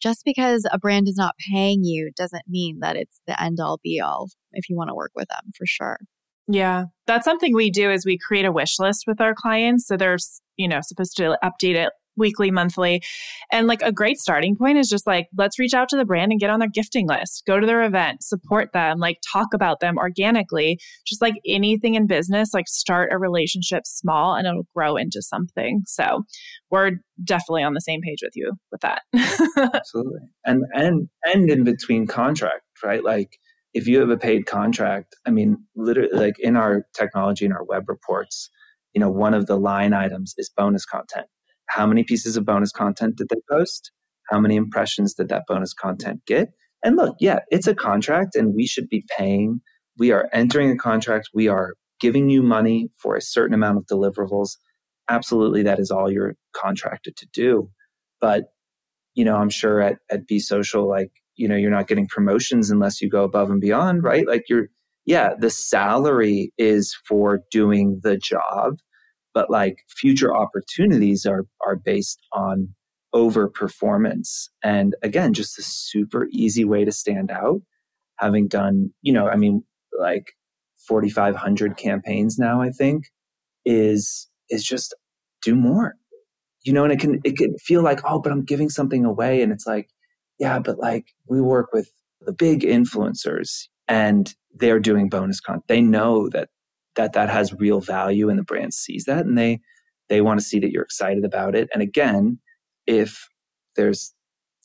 just 0.00 0.24
because 0.24 0.66
a 0.70 0.78
brand 0.78 1.08
is 1.08 1.16
not 1.16 1.34
paying 1.50 1.82
you 1.84 2.10
doesn't 2.16 2.44
mean 2.48 2.80
that 2.80 2.96
it's 2.96 3.20
the 3.26 3.40
end 3.40 3.60
all 3.60 3.80
be 3.82 4.00
all 4.00 4.28
if 4.52 4.68
you 4.68 4.76
want 4.76 4.88
to 4.88 4.94
work 4.94 5.12
with 5.14 5.28
them 5.28 5.50
for 5.56 5.66
sure. 5.66 5.98
Yeah, 6.48 6.84
that's 7.06 7.24
something 7.24 7.54
we 7.54 7.70
do 7.70 7.90
is 7.90 8.06
we 8.06 8.18
create 8.18 8.44
a 8.44 8.52
wish 8.52 8.78
list 8.78 9.04
with 9.06 9.20
our 9.20 9.34
clients. 9.34 9.86
So 9.86 9.96
they're, 9.96 10.18
you 10.56 10.68
know, 10.68 10.78
supposed 10.80 11.16
to 11.16 11.36
update 11.42 11.74
it 11.74 11.90
weekly, 12.16 12.50
monthly. 12.50 13.02
And 13.52 13.66
like 13.66 13.82
a 13.82 13.92
great 13.92 14.18
starting 14.18 14.56
point 14.56 14.78
is 14.78 14.88
just 14.88 15.06
like, 15.06 15.28
let's 15.36 15.58
reach 15.58 15.74
out 15.74 15.88
to 15.90 15.96
the 15.96 16.04
brand 16.04 16.32
and 16.32 16.40
get 16.40 16.50
on 16.50 16.60
their 16.60 16.68
gifting 16.68 17.06
list, 17.06 17.42
go 17.46 17.60
to 17.60 17.66
their 17.66 17.82
event, 17.82 18.22
support 18.22 18.72
them, 18.72 18.98
like 18.98 19.18
talk 19.32 19.48
about 19.54 19.80
them 19.80 19.98
organically. 19.98 20.78
Just 21.06 21.22
like 21.22 21.34
anything 21.46 21.94
in 21.94 22.06
business, 22.06 22.54
like 22.54 22.68
start 22.68 23.12
a 23.12 23.18
relationship 23.18 23.86
small 23.86 24.34
and 24.34 24.46
it'll 24.46 24.66
grow 24.74 24.96
into 24.96 25.22
something. 25.22 25.82
So 25.86 26.24
we're 26.70 26.92
definitely 27.24 27.62
on 27.62 27.74
the 27.74 27.80
same 27.80 28.00
page 28.02 28.18
with 28.22 28.32
you 28.34 28.52
with 28.72 28.80
that. 28.80 29.02
Absolutely. 29.74 30.20
And 30.44 30.64
and 30.72 31.08
and 31.24 31.50
in 31.50 31.64
between 31.64 32.06
contract, 32.06 32.62
right? 32.84 33.04
Like 33.04 33.38
if 33.74 33.86
you 33.86 34.00
have 34.00 34.10
a 34.10 34.16
paid 34.16 34.46
contract, 34.46 35.14
I 35.26 35.30
mean, 35.30 35.58
literally 35.74 36.08
like 36.12 36.38
in 36.38 36.56
our 36.56 36.86
technology 36.94 37.44
and 37.44 37.52
our 37.52 37.64
web 37.64 37.88
reports, 37.88 38.50
you 38.94 39.00
know, 39.00 39.10
one 39.10 39.34
of 39.34 39.46
the 39.46 39.56
line 39.56 39.92
items 39.92 40.34
is 40.38 40.50
bonus 40.56 40.86
content 40.86 41.26
how 41.68 41.86
many 41.86 42.04
pieces 42.04 42.36
of 42.36 42.44
bonus 42.44 42.72
content 42.72 43.16
did 43.16 43.28
they 43.28 43.40
post? 43.50 43.90
How 44.28 44.40
many 44.40 44.56
impressions 44.56 45.14
did 45.14 45.28
that 45.28 45.44
bonus 45.46 45.72
content 45.72 46.20
get? 46.26 46.48
And 46.84 46.96
look, 46.96 47.16
yeah, 47.20 47.40
it's 47.50 47.66
a 47.66 47.74
contract 47.74 48.34
and 48.36 48.54
we 48.54 48.66
should 48.66 48.88
be 48.88 49.04
paying. 49.16 49.60
We 49.98 50.12
are 50.12 50.28
entering 50.32 50.70
a 50.70 50.76
contract. 50.76 51.30
We 51.34 51.48
are 51.48 51.74
giving 52.00 52.28
you 52.28 52.42
money 52.42 52.90
for 52.98 53.16
a 53.16 53.22
certain 53.22 53.54
amount 53.54 53.78
of 53.78 53.86
deliverables. 53.86 54.56
Absolutely, 55.08 55.62
that 55.62 55.78
is 55.78 55.90
all 55.90 56.10
you're 56.10 56.34
contracted 56.54 57.16
to 57.16 57.26
do. 57.32 57.70
But, 58.20 58.44
you 59.14 59.24
know, 59.24 59.36
I'm 59.36 59.50
sure 59.50 59.80
at, 59.80 59.98
at 60.10 60.26
Be 60.26 60.38
Social, 60.38 60.88
like, 60.88 61.10
you 61.36 61.48
know, 61.48 61.56
you're 61.56 61.70
not 61.70 61.86
getting 61.86 62.08
promotions 62.08 62.70
unless 62.70 63.00
you 63.00 63.08
go 63.08 63.24
above 63.24 63.50
and 63.50 63.60
beyond, 63.60 64.02
right? 64.02 64.26
Like, 64.26 64.44
you're, 64.48 64.68
yeah, 65.04 65.34
the 65.38 65.50
salary 65.50 66.52
is 66.58 66.96
for 67.06 67.40
doing 67.50 68.00
the 68.02 68.16
job 68.16 68.78
but 69.36 69.50
like 69.50 69.84
future 69.86 70.34
opportunities 70.34 71.26
are 71.26 71.44
are 71.66 71.76
based 71.76 72.18
on 72.32 72.74
over 73.12 73.48
performance 73.48 74.48
and 74.64 74.96
again 75.02 75.34
just 75.34 75.58
a 75.58 75.62
super 75.62 76.26
easy 76.32 76.64
way 76.64 76.86
to 76.86 76.90
stand 76.90 77.30
out 77.30 77.60
having 78.18 78.48
done 78.48 78.88
you 79.02 79.12
know 79.12 79.28
i 79.28 79.36
mean 79.36 79.62
like 80.00 80.32
4500 80.88 81.76
campaigns 81.76 82.38
now 82.38 82.62
i 82.62 82.70
think 82.70 83.04
is 83.66 84.26
is 84.48 84.64
just 84.64 84.94
do 85.42 85.54
more. 85.54 85.96
You 86.64 86.72
know 86.72 86.84
and 86.84 86.92
it 86.92 86.98
can 86.98 87.20
it 87.22 87.36
can 87.36 87.56
feel 87.58 87.82
like 87.82 88.00
oh 88.04 88.20
but 88.20 88.32
i'm 88.32 88.44
giving 88.44 88.70
something 88.70 89.04
away 89.04 89.42
and 89.42 89.52
it's 89.52 89.66
like 89.66 89.90
yeah 90.40 90.58
but 90.58 90.78
like 90.78 91.04
we 91.28 91.40
work 91.42 91.68
with 91.74 91.90
the 92.22 92.32
big 92.32 92.62
influencers 92.62 93.68
and 93.86 94.34
they're 94.54 94.80
doing 94.80 95.08
bonus 95.08 95.40
content 95.40 95.68
they 95.68 95.80
know 95.80 96.28
that 96.30 96.48
that 96.96 97.12
that 97.12 97.30
has 97.30 97.52
real 97.54 97.80
value 97.80 98.28
and 98.28 98.38
the 98.38 98.44
brand 98.44 98.74
sees 98.74 99.04
that 99.04 99.26
and 99.26 99.36
they 99.36 99.60
they 100.08 100.20
want 100.20 100.38
to 100.38 100.46
see 100.46 100.58
that 100.60 100.70
you're 100.70 100.84
excited 100.84 101.24
about 101.24 101.54
it. 101.54 101.68
And 101.72 101.82
again 101.82 102.38
if 102.86 103.28
there's 103.74 104.14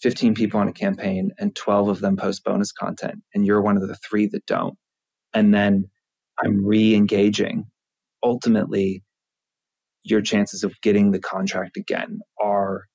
15 0.02 0.36
people 0.36 0.60
on 0.60 0.68
a 0.68 0.74
campaign 0.74 1.32
and 1.40 1.56
12 1.56 1.90
of 1.90 2.00
them 2.02 2.16
post 2.16 2.44
bonus 2.44 2.72
content 2.72 3.20
and 3.34 3.46
you're 3.46 3.62
one 3.62 3.78
of 3.78 3.88
the 3.88 3.96
three 3.96 4.28
that 4.28 4.46
don't 4.46 4.76
and 5.34 5.54
then 5.54 5.86
i'm 6.44 6.64
re-engaging 6.66 7.66
ultimately 8.24 9.04
your 10.04 10.22
chances 10.22 10.64
of 10.64 10.80
getting 10.82 11.12
the 11.12 11.20
contract 11.20 11.78
again 11.78 12.20
are 12.42 12.86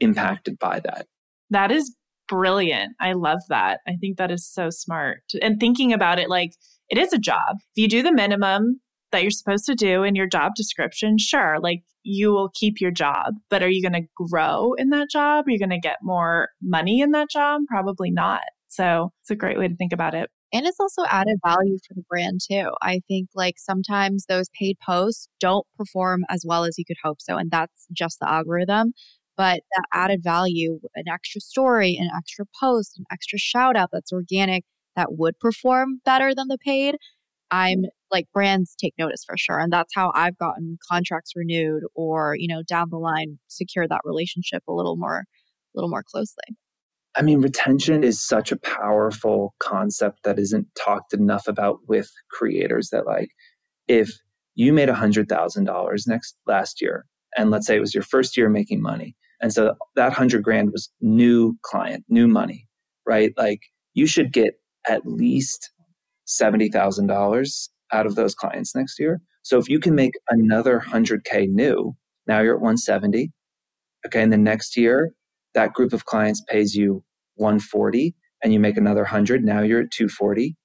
impacted 0.00 0.58
by 0.58 0.80
that. 0.80 1.06
That 1.50 1.70
is 1.70 1.94
brilliant. 2.28 2.94
I 3.00 3.12
love 3.12 3.40
that. 3.48 3.80
I 3.86 3.96
think 4.00 4.18
that 4.18 4.30
is 4.30 4.48
so 4.48 4.70
smart. 4.70 5.22
And 5.40 5.60
thinking 5.60 5.92
about 5.92 6.18
it 6.18 6.28
like 6.28 6.52
it 6.88 6.98
is 6.98 7.12
a 7.12 7.18
job. 7.18 7.56
If 7.74 7.82
you 7.82 7.88
do 7.88 8.02
the 8.02 8.12
minimum 8.12 8.80
that 9.12 9.22
you're 9.22 9.30
supposed 9.30 9.66
to 9.66 9.74
do 9.74 10.02
in 10.02 10.14
your 10.14 10.26
job 10.26 10.52
description, 10.56 11.18
sure, 11.18 11.58
like 11.60 11.82
you 12.02 12.30
will 12.30 12.50
keep 12.54 12.80
your 12.80 12.90
job, 12.90 13.34
but 13.50 13.62
are 13.62 13.68
you 13.68 13.82
going 13.82 14.00
to 14.00 14.08
grow 14.28 14.74
in 14.74 14.90
that 14.90 15.10
job? 15.10 15.46
Are 15.46 15.50
you 15.50 15.58
going 15.58 15.70
to 15.70 15.80
get 15.80 15.98
more 16.02 16.48
money 16.62 17.00
in 17.00 17.12
that 17.12 17.30
job? 17.30 17.62
Probably 17.68 18.10
not. 18.10 18.42
So 18.68 19.12
it's 19.22 19.30
a 19.30 19.36
great 19.36 19.58
way 19.58 19.68
to 19.68 19.76
think 19.76 19.92
about 19.92 20.14
it. 20.14 20.30
And 20.52 20.66
it's 20.66 20.80
also 20.80 21.02
added 21.08 21.38
value 21.44 21.78
for 21.86 21.94
the 21.94 22.04
brand 22.08 22.40
too. 22.48 22.70
I 22.80 23.00
think 23.08 23.28
like 23.34 23.56
sometimes 23.58 24.26
those 24.26 24.48
paid 24.58 24.76
posts 24.84 25.28
don't 25.40 25.66
perform 25.76 26.24
as 26.30 26.44
well 26.46 26.64
as 26.64 26.78
you 26.78 26.84
could 26.84 26.96
hope 27.02 27.20
so. 27.20 27.36
And 27.36 27.50
that's 27.50 27.86
just 27.92 28.20
the 28.20 28.30
algorithm. 28.30 28.92
But 29.36 29.60
that 29.74 29.84
added 29.92 30.20
value, 30.22 30.78
an 30.94 31.04
extra 31.12 31.40
story, 31.40 31.96
an 32.00 32.08
extra 32.16 32.46
post, 32.58 32.96
an 32.98 33.04
extra 33.12 33.38
shout 33.38 33.76
out 33.76 33.90
that's 33.92 34.12
organic, 34.12 34.64
that 34.96 35.12
would 35.12 35.38
perform 35.38 36.00
better 36.04 36.34
than 36.34 36.48
the 36.48 36.58
paid, 36.58 36.96
I'm 37.50 37.82
mm. 37.82 37.88
like 38.10 38.26
brands 38.32 38.74
take 38.80 38.94
notice 38.98 39.24
for 39.24 39.36
sure. 39.36 39.58
And 39.58 39.72
that's 39.72 39.94
how 39.94 40.12
I've 40.14 40.38
gotten 40.38 40.78
contracts 40.90 41.32
renewed 41.36 41.82
or, 41.94 42.36
you 42.38 42.48
know, 42.48 42.62
down 42.62 42.88
the 42.90 42.98
line 42.98 43.38
secure 43.48 43.86
that 43.88 44.00
relationship 44.04 44.62
a 44.68 44.72
little 44.72 44.96
more, 44.96 45.20
a 45.20 45.24
little 45.74 45.90
more 45.90 46.02
closely. 46.02 46.56
I 47.14 47.22
mean, 47.22 47.40
retention 47.40 48.04
is 48.04 48.20
such 48.20 48.52
a 48.52 48.58
powerful 48.58 49.54
concept 49.58 50.22
that 50.24 50.38
isn't 50.38 50.66
talked 50.74 51.14
enough 51.14 51.48
about 51.48 51.78
with 51.88 52.10
creators 52.30 52.90
that 52.90 53.06
like 53.06 53.30
if 53.88 54.10
you 54.54 54.72
made 54.72 54.88
$100,000 54.88 56.08
next 56.08 56.36
last 56.46 56.82
year 56.82 57.06
and 57.36 57.50
let's 57.50 57.66
say 57.66 57.76
it 57.76 57.80
was 57.80 57.94
your 57.94 58.02
first 58.02 58.36
year 58.36 58.48
making 58.48 58.82
money 58.82 59.16
and 59.40 59.52
so 59.52 59.74
that 59.94 60.06
100 60.06 60.42
grand 60.42 60.72
was 60.72 60.90
new 61.00 61.56
client, 61.62 62.04
new 62.08 62.26
money, 62.26 62.66
right? 63.06 63.32
Like 63.36 63.60
you 63.94 64.06
should 64.06 64.32
get 64.32 64.54
at 64.88 65.06
least 65.06 65.70
$70,000 66.28 67.68
out 67.92 68.06
of 68.06 68.14
those 68.14 68.34
clients 68.34 68.74
next 68.74 68.98
year. 68.98 69.20
So 69.42 69.58
if 69.58 69.68
you 69.68 69.78
can 69.78 69.94
make 69.94 70.14
another 70.28 70.80
100K 70.80 71.48
new, 71.48 71.94
now 72.26 72.40
you're 72.40 72.54
at 72.54 72.60
170. 72.60 73.30
Okay. 74.04 74.22
And 74.22 74.32
the 74.32 74.36
next 74.36 74.76
year, 74.76 75.12
that 75.54 75.72
group 75.72 75.92
of 75.92 76.04
clients 76.04 76.42
pays 76.48 76.74
you 76.74 77.04
140 77.36 78.14
and 78.42 78.52
you 78.52 78.60
make 78.60 78.76
another 78.76 79.02
100. 79.02 79.44
Now 79.44 79.60
you're 79.60 79.82
at 79.82 79.90
240. 79.90 80.56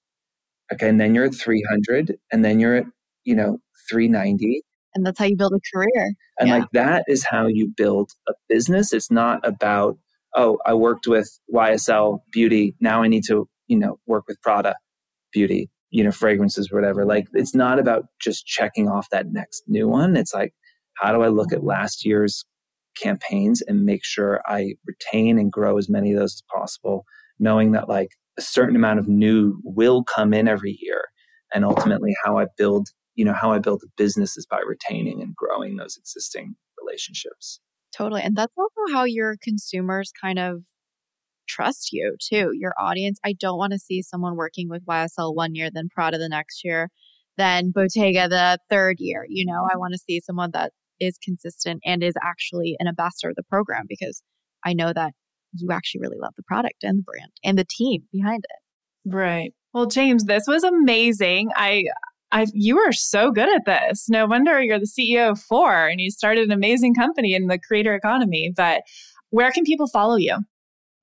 Okay. 0.73 0.89
And 0.89 0.99
then 0.99 1.13
you're 1.13 1.25
at 1.25 1.35
300. 1.35 2.15
And 2.31 2.43
then 2.43 2.59
you're 2.59 2.75
at, 2.75 2.85
you 3.23 3.35
know, 3.35 3.59
390. 3.89 4.61
And 4.95 5.05
that's 5.05 5.19
how 5.19 5.25
you 5.25 5.37
build 5.37 5.53
a 5.53 5.59
career. 5.73 6.13
And 6.39 6.49
yeah. 6.49 6.57
like 6.57 6.67
that 6.73 7.03
is 7.07 7.25
how 7.29 7.47
you 7.47 7.71
build 7.77 8.11
a 8.27 8.33
business. 8.49 8.93
It's 8.93 9.11
not 9.11 9.45
about, 9.47 9.97
oh, 10.35 10.57
I 10.65 10.73
worked 10.73 11.07
with 11.07 11.29
YSL 11.53 12.19
Beauty. 12.31 12.75
Now 12.79 13.03
I 13.03 13.07
need 13.07 13.23
to 13.27 13.47
you 13.71 13.79
know, 13.79 13.97
work 14.05 14.25
with 14.27 14.41
Prada 14.41 14.75
beauty, 15.31 15.69
you 15.91 16.03
know, 16.03 16.11
fragrances, 16.11 16.69
whatever. 16.73 17.05
Like 17.05 17.27
it's 17.31 17.55
not 17.55 17.79
about 17.79 18.03
just 18.19 18.45
checking 18.45 18.89
off 18.89 19.07
that 19.11 19.27
next 19.31 19.63
new 19.65 19.87
one. 19.87 20.17
It's 20.17 20.33
like, 20.33 20.53
how 20.97 21.13
do 21.13 21.21
I 21.21 21.29
look 21.29 21.53
at 21.53 21.63
last 21.63 22.05
year's 22.05 22.43
campaigns 23.01 23.61
and 23.65 23.85
make 23.85 24.03
sure 24.03 24.41
I 24.45 24.73
retain 24.85 25.39
and 25.39 25.49
grow 25.49 25.77
as 25.77 25.89
many 25.89 26.11
of 26.11 26.19
those 26.19 26.33
as 26.33 26.43
possible, 26.53 27.05
knowing 27.39 27.71
that 27.71 27.87
like 27.87 28.09
a 28.37 28.41
certain 28.41 28.75
amount 28.75 28.99
of 28.99 29.07
new 29.07 29.57
will 29.63 30.03
come 30.03 30.33
in 30.33 30.49
every 30.49 30.77
year. 30.81 31.05
And 31.53 31.63
ultimately 31.63 32.13
how 32.25 32.37
I 32.37 32.47
build, 32.57 32.89
you 33.15 33.23
know, 33.23 33.33
how 33.33 33.53
I 33.53 33.59
build 33.59 33.83
a 33.85 33.89
business 33.95 34.35
is 34.35 34.45
by 34.45 34.59
retaining 34.67 35.21
and 35.21 35.33
growing 35.33 35.77
those 35.77 35.95
existing 35.97 36.55
relationships. 36.77 37.61
Totally. 37.95 38.21
And 38.21 38.35
that's 38.35 38.53
also 38.57 38.93
how 38.93 39.05
your 39.05 39.37
consumers 39.41 40.11
kind 40.21 40.39
of 40.39 40.65
trust 41.51 41.89
you 41.91 42.15
too, 42.21 42.51
your 42.53 42.73
audience. 42.79 43.19
I 43.25 43.33
don't 43.33 43.57
want 43.57 43.73
to 43.73 43.79
see 43.79 44.01
someone 44.01 44.35
working 44.35 44.69
with 44.69 44.85
YSL 44.85 45.35
one 45.35 45.55
year, 45.55 45.69
then 45.73 45.89
Prada 45.93 46.17
the 46.17 46.29
next 46.29 46.63
year, 46.63 46.89
then 47.37 47.71
Bottega 47.71 48.29
the 48.29 48.59
third 48.69 48.97
year. 48.99 49.25
You 49.27 49.45
know, 49.45 49.67
I 49.71 49.77
want 49.77 49.93
to 49.93 49.99
see 49.99 50.21
someone 50.21 50.51
that 50.53 50.71
is 50.99 51.17
consistent 51.23 51.81
and 51.85 52.03
is 52.03 52.13
actually 52.23 52.75
an 52.79 52.87
ambassador 52.87 53.29
of 53.29 53.35
the 53.35 53.43
program 53.43 53.85
because 53.87 54.21
I 54.65 54.73
know 54.73 54.93
that 54.93 55.13
you 55.53 55.69
actually 55.71 56.01
really 56.01 56.19
love 56.21 56.33
the 56.37 56.43
product 56.43 56.83
and 56.83 56.99
the 56.99 57.03
brand 57.03 57.31
and 57.43 57.57
the 57.57 57.65
team 57.65 58.03
behind 58.11 58.43
it. 58.43 59.09
Right. 59.13 59.53
Well, 59.73 59.87
James, 59.87 60.25
this 60.25 60.43
was 60.47 60.63
amazing. 60.63 61.49
I 61.55 61.85
I, 62.33 62.45
you 62.53 62.77
are 62.79 62.93
so 62.93 63.31
good 63.31 63.53
at 63.53 63.65
this. 63.65 64.07
No 64.07 64.25
wonder 64.25 64.61
you're 64.61 64.79
the 64.79 64.85
CEO 64.85 65.31
of 65.31 65.39
Fohr 65.39 65.91
and 65.91 65.99
you 65.99 66.09
started 66.09 66.45
an 66.45 66.51
amazing 66.51 66.95
company 66.95 67.33
in 67.33 67.47
the 67.47 67.59
creator 67.59 67.93
economy. 67.93 68.53
But 68.55 68.83
where 69.31 69.51
can 69.51 69.65
people 69.65 69.87
follow 69.87 70.15
you? 70.15 70.37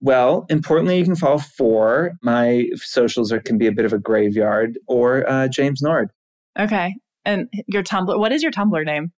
Well, 0.01 0.47
importantly, 0.49 0.99
you 0.99 1.05
can 1.05 1.17
follow 1.17 1.39
Fohr. 1.39 2.13
My 2.23 2.67
socials 2.77 3.33
are, 3.33 3.41
can 3.41 3.59
be 3.59 3.67
a 3.67 3.73
bit 3.73 3.85
of 3.85 3.93
a 3.93 3.99
graveyard 3.99 4.79
or 4.87 5.29
uh, 5.29 5.49
James 5.49 5.83
Nord. 5.83 6.11
Okay. 6.59 6.95
And 7.25 7.49
your 7.67 7.83
Tumblr, 7.83 8.19
what 8.19 8.33
is 8.33 8.43
your 8.43 8.53
Tumblr 8.53 8.85
name? 8.85 9.13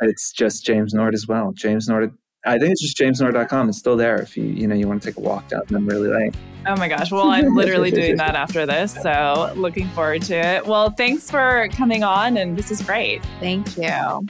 It's 0.00 0.32
just 0.32 0.64
James 0.64 0.94
Nord 0.94 1.14
as 1.14 1.26
well. 1.26 1.52
James 1.52 1.88
Nord. 1.88 2.12
I 2.46 2.58
think 2.58 2.72
it's 2.72 2.80
just 2.80 2.96
jamesnord.com. 2.96 3.68
It's 3.68 3.78
still 3.78 3.98
there 3.98 4.16
if 4.16 4.34
you 4.34 4.44
you 4.44 4.66
know 4.66 4.74
you 4.74 4.88
want 4.88 5.02
to 5.02 5.08
take 5.10 5.18
a 5.18 5.20
walk 5.20 5.48
down 5.48 5.60
them 5.68 5.86
really 5.86 6.08
late. 6.08 6.34
Oh 6.66 6.74
my 6.76 6.88
gosh. 6.88 7.10
Well, 7.10 7.28
I'm 7.28 7.54
literally 7.54 7.90
doing 8.00 8.16
that 8.16 8.34
after 8.34 8.64
this. 8.64 8.94
So 8.94 9.52
looking 9.56 9.88
forward 9.90 10.22
to 10.22 10.34
it. 10.34 10.66
Well, 10.66 10.88
thanks 10.90 11.30
for 11.30 11.68
coming 11.72 12.02
on 12.02 12.38
and 12.38 12.56
this 12.56 12.70
is 12.70 12.80
great. 12.80 13.22
Thank 13.40 13.76
you. 13.76 14.26